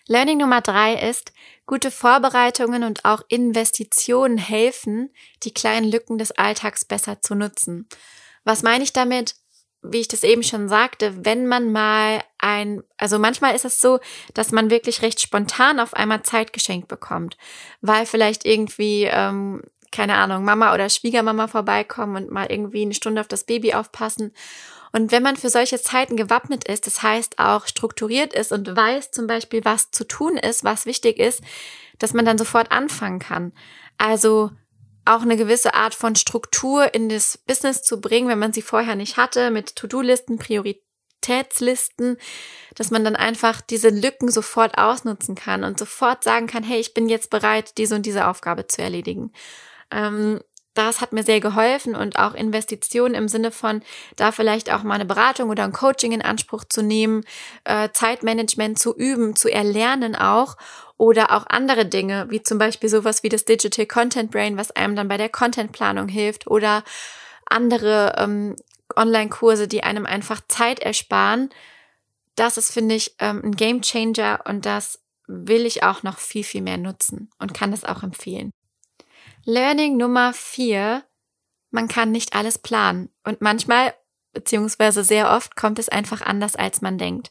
[0.06, 1.32] Learning Nummer drei ist,
[1.66, 5.10] gute Vorbereitungen und auch Investitionen helfen,
[5.42, 7.88] die kleinen Lücken des Alltags besser zu nutzen.
[8.44, 9.36] Was meine ich damit?
[9.84, 14.00] Wie ich das eben schon sagte, wenn man mal ein, also manchmal ist es so,
[14.32, 17.36] dass man wirklich recht spontan auf einmal Zeit geschenkt bekommt,
[17.80, 19.62] weil vielleicht irgendwie, ähm,
[19.92, 24.32] keine Ahnung, Mama oder Schwiegermama vorbeikommen und mal irgendwie eine Stunde auf das Baby aufpassen.
[24.92, 29.10] Und wenn man für solche Zeiten gewappnet ist, das heißt auch strukturiert ist und weiß
[29.10, 31.42] zum Beispiel, was zu tun ist, was wichtig ist,
[31.98, 33.52] dass man dann sofort anfangen kann.
[33.98, 34.50] Also
[35.04, 38.96] auch eine gewisse Art von Struktur in das Business zu bringen, wenn man sie vorher
[38.96, 42.16] nicht hatte, mit To-Do-Listen, Prioritätslisten,
[42.74, 46.94] dass man dann einfach diese Lücken sofort ausnutzen kann und sofort sagen kann, hey, ich
[46.94, 49.32] bin jetzt bereit, diese und diese Aufgabe zu erledigen.
[49.90, 50.40] Ähm,
[50.74, 53.82] das hat mir sehr geholfen und auch Investitionen im Sinne von,
[54.16, 57.24] da vielleicht auch mal eine Beratung oder ein Coaching in Anspruch zu nehmen,
[57.64, 60.56] äh, Zeitmanagement zu üben, zu erlernen auch
[60.96, 64.96] oder auch andere Dinge, wie zum Beispiel sowas wie das Digital Content Brain, was einem
[64.96, 66.82] dann bei der Contentplanung hilft oder
[67.46, 68.56] andere ähm,
[68.96, 71.50] Online-Kurse, die einem einfach Zeit ersparen.
[72.36, 76.44] Das ist, finde ich, ähm, ein Game Changer und das will ich auch noch viel,
[76.44, 78.50] viel mehr nutzen und kann das auch empfehlen.
[79.44, 81.04] Learning Nummer vier.
[81.70, 83.10] Man kann nicht alles planen.
[83.24, 83.94] Und manchmal,
[84.32, 87.30] beziehungsweise sehr oft, kommt es einfach anders, als man denkt.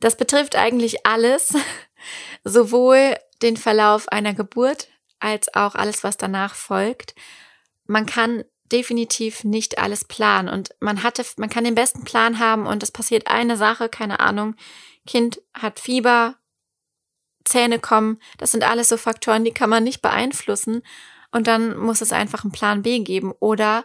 [0.00, 1.54] Das betrifft eigentlich alles,
[2.44, 7.14] sowohl den Verlauf einer Geburt als auch alles, was danach folgt.
[7.86, 12.66] Man kann definitiv nicht alles planen und man hatte, man kann den besten Plan haben
[12.66, 14.56] und es passiert eine Sache, keine Ahnung,
[15.06, 16.36] Kind hat Fieber,
[17.44, 20.82] Zähne kommen, das sind alles so Faktoren, die kann man nicht beeinflussen
[21.34, 23.84] und dann muss es einfach einen Plan B geben oder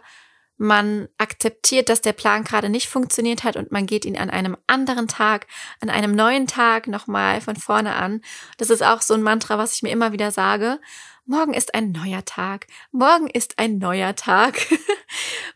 [0.56, 4.56] man akzeptiert, dass der Plan gerade nicht funktioniert hat und man geht ihn an einem
[4.68, 5.48] anderen Tag,
[5.80, 8.20] an einem neuen Tag nochmal von vorne an.
[8.56, 10.78] Das ist auch so ein Mantra, was ich mir immer wieder sage.
[11.24, 12.68] Morgen ist ein neuer Tag.
[12.92, 14.66] Morgen ist ein neuer Tag.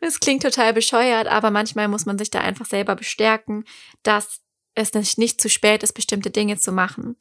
[0.00, 3.64] Es klingt total bescheuert, aber manchmal muss man sich da einfach selber bestärken,
[4.02, 4.40] dass
[4.74, 7.16] es nicht zu spät ist, bestimmte Dinge zu machen.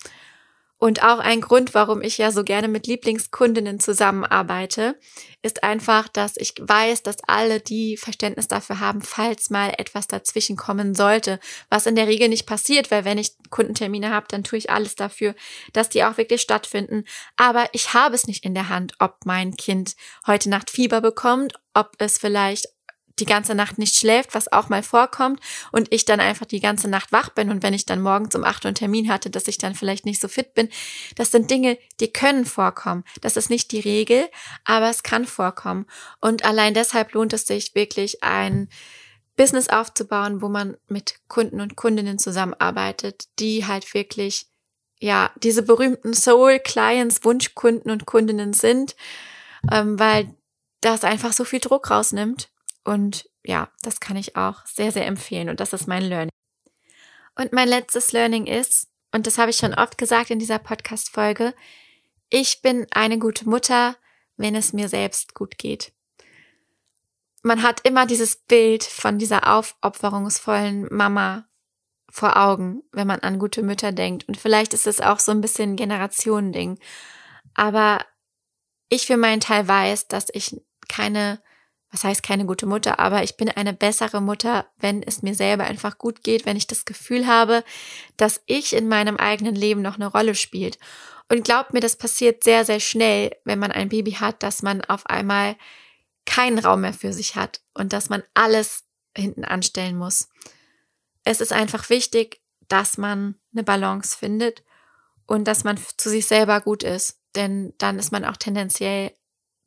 [0.83, 4.99] Und auch ein Grund, warum ich ja so gerne mit Lieblingskundinnen zusammenarbeite,
[5.41, 10.57] ist einfach, dass ich weiß, dass alle die Verständnis dafür haben, falls mal etwas dazwischen
[10.57, 14.59] kommen sollte, was in der Regel nicht passiert, weil wenn ich Kundentermine habe, dann tue
[14.59, 15.35] ich alles dafür,
[15.71, 17.05] dass die auch wirklich stattfinden.
[17.37, 19.95] Aber ich habe es nicht in der Hand, ob mein Kind
[20.27, 22.67] heute Nacht Fieber bekommt, ob es vielleicht
[23.19, 25.39] die ganze Nacht nicht schläft, was auch mal vorkommt,
[25.71, 28.43] und ich dann einfach die ganze Nacht wach bin und wenn ich dann morgens um
[28.43, 30.69] acht Uhr einen Termin hatte, dass ich dann vielleicht nicht so fit bin,
[31.15, 33.03] das sind Dinge, die können vorkommen.
[33.21, 34.27] Das ist nicht die Regel,
[34.65, 35.85] aber es kann vorkommen.
[36.21, 38.69] Und allein deshalb lohnt es sich wirklich ein
[39.35, 44.47] Business aufzubauen, wo man mit Kunden und Kundinnen zusammenarbeitet, die halt wirklich,
[44.99, 48.95] ja, diese berühmten Soul Clients, Wunschkunden und Kundinnen sind,
[49.71, 50.35] ähm, weil
[50.81, 52.49] das einfach so viel Druck rausnimmt
[52.83, 55.49] und ja, das kann ich auch sehr, sehr empfehlen.
[55.49, 56.31] Und das ist mein Learning.
[57.35, 61.53] Und mein letztes Learning ist, und das habe ich schon oft gesagt in dieser Podcast-Folge,
[62.29, 63.95] ich bin eine gute Mutter,
[64.37, 65.93] wenn es mir selbst gut geht.
[67.43, 71.45] Man hat immer dieses Bild von dieser aufopferungsvollen Mama
[72.09, 74.27] vor Augen, wenn man an gute Mütter denkt.
[74.27, 76.79] Und vielleicht ist es auch so ein bisschen Generationending.
[77.53, 78.05] Aber
[78.89, 80.55] ich für meinen Teil weiß, dass ich
[80.87, 81.41] keine
[81.93, 85.65] was heißt keine gute Mutter, aber ich bin eine bessere Mutter, wenn es mir selber
[85.65, 87.63] einfach gut geht, wenn ich das Gefühl habe,
[88.17, 90.79] dass ich in meinem eigenen Leben noch eine Rolle spielt.
[91.29, 94.81] Und glaubt mir, das passiert sehr, sehr schnell, wenn man ein Baby hat, dass man
[94.81, 95.55] auf einmal
[96.25, 98.85] keinen Raum mehr für sich hat und dass man alles
[99.15, 100.29] hinten anstellen muss.
[101.23, 104.63] Es ist einfach wichtig, dass man eine Balance findet
[105.27, 109.11] und dass man zu sich selber gut ist, denn dann ist man auch tendenziell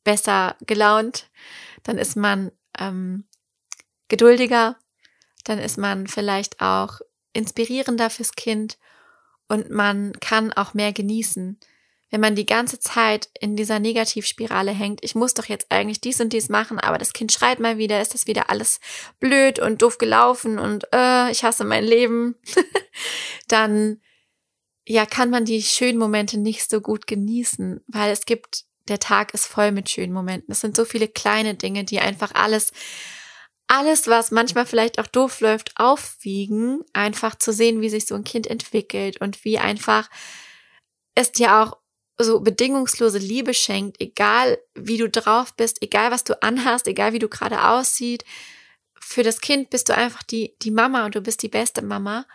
[0.03, 1.29] besser gelaunt,
[1.83, 3.25] dann ist man ähm,
[4.09, 4.77] geduldiger,
[5.45, 7.01] dann ist man vielleicht auch
[7.33, 8.79] inspirierender fürs Kind
[9.49, 11.59] und man kann auch mehr genießen.
[12.11, 16.21] Wenn man die ganze Zeit in dieser Negativspirale hängt, ich muss doch jetzt eigentlich dies
[16.21, 18.81] und dies machen, aber das Kind schreit mal wieder, ist das wieder alles
[19.19, 22.37] blöd und doof gelaufen und äh, ich hasse mein Leben,
[23.49, 24.01] dann
[24.89, 29.35] ja, kann man die schönen Momente nicht so gut genießen, weil es gibt der Tag
[29.35, 30.53] ist voll mit schönen Momenten.
[30.53, 32.73] Es sind so viele kleine Dinge, die einfach alles,
[33.67, 38.25] alles, was manchmal vielleicht auch doof läuft, aufwiegen, einfach zu sehen, wie sich so ein
[38.25, 40.09] Kind entwickelt und wie einfach
[41.15, 41.79] es dir auch
[42.19, 47.19] so bedingungslose Liebe schenkt, egal wie du drauf bist, egal was du anhast, egal wie
[47.19, 48.25] du gerade aussieht.
[48.99, 52.27] Für das Kind bist du einfach die, die Mama und du bist die beste Mama.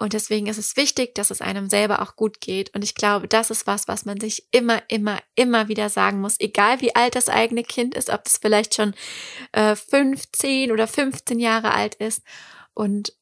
[0.00, 2.74] Und deswegen ist es wichtig, dass es einem selber auch gut geht.
[2.74, 6.40] Und ich glaube, das ist was, was man sich immer, immer, immer wieder sagen muss,
[6.40, 8.94] egal wie alt das eigene Kind ist, ob das vielleicht schon
[9.52, 12.22] äh, 15 oder 15 Jahre alt ist.
[12.72, 13.12] Und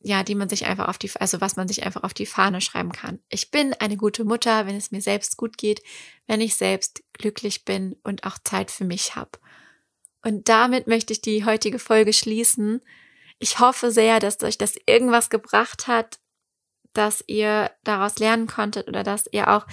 [0.00, 2.62] ja, die man sich einfach auf die, also was man sich einfach auf die Fahne
[2.62, 3.18] schreiben kann.
[3.28, 5.82] Ich bin eine gute Mutter, wenn es mir selbst gut geht,
[6.26, 9.32] wenn ich selbst glücklich bin und auch Zeit für mich habe.
[10.22, 12.80] Und damit möchte ich die heutige Folge schließen.
[13.38, 16.18] Ich hoffe sehr, dass euch das irgendwas gebracht hat,
[16.92, 19.66] dass ihr daraus lernen konntet oder dass ihr auch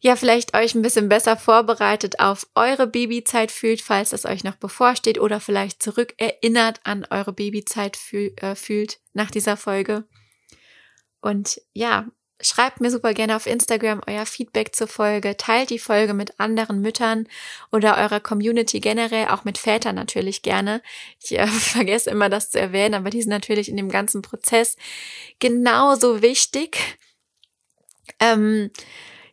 [0.00, 4.56] ja vielleicht euch ein bisschen besser vorbereitet auf eure Babyzeit fühlt, falls es euch noch
[4.56, 10.04] bevorsteht oder vielleicht zurückerinnert an eure Babyzeit fühl, äh, fühlt nach dieser Folge.
[11.20, 12.08] Und ja,
[12.42, 16.80] schreibt mir super gerne auf Instagram euer Feedback zur Folge, teilt die Folge mit anderen
[16.80, 17.26] Müttern
[17.70, 20.82] oder eurer Community generell, auch mit Vätern natürlich gerne.
[21.22, 24.76] Ich äh, vergesse immer das zu erwähnen, aber die sind natürlich in dem ganzen Prozess
[25.38, 26.78] genauso wichtig.
[28.18, 28.70] Ähm,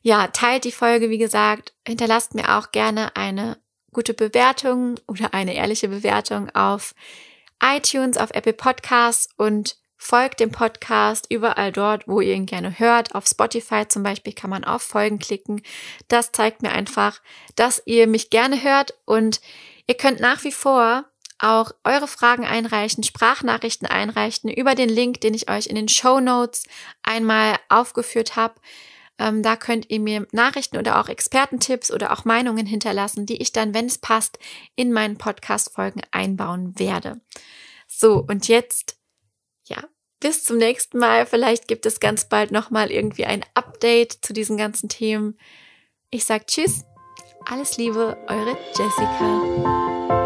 [0.02, 3.58] ja, teilt die Folge, wie gesagt, hinterlasst mir auch gerne eine
[3.92, 6.94] gute Bewertung oder eine ehrliche Bewertung auf
[7.62, 13.14] iTunes, auf Apple Podcasts und folgt dem Podcast überall dort, wo ihr ihn gerne hört.
[13.14, 15.62] Auf Spotify zum Beispiel kann man auf Folgen klicken.
[16.08, 17.22] Das zeigt mir einfach,
[17.56, 19.42] dass ihr mich gerne hört und
[19.86, 21.04] ihr könnt nach wie vor
[21.38, 26.20] auch eure Fragen einreichen, Sprachnachrichten einreichen über den Link, den ich euch in den Show
[26.20, 26.64] Notes
[27.04, 28.56] einmal aufgeführt habe.
[29.18, 33.52] Ähm, da könnt ihr mir Nachrichten oder auch Expertentipps oder auch Meinungen hinterlassen, die ich
[33.52, 34.40] dann, wenn es passt,
[34.76, 37.20] in meinen Podcast-Folgen einbauen werde.
[37.88, 38.99] So, und jetzt,
[39.70, 39.84] ja,
[40.20, 41.26] bis zum nächsten Mal.
[41.26, 45.38] Vielleicht gibt es ganz bald nochmal irgendwie ein Update zu diesen ganzen Themen.
[46.12, 46.84] Ich sag Tschüss,
[47.46, 50.19] alles Liebe, eure Jessica.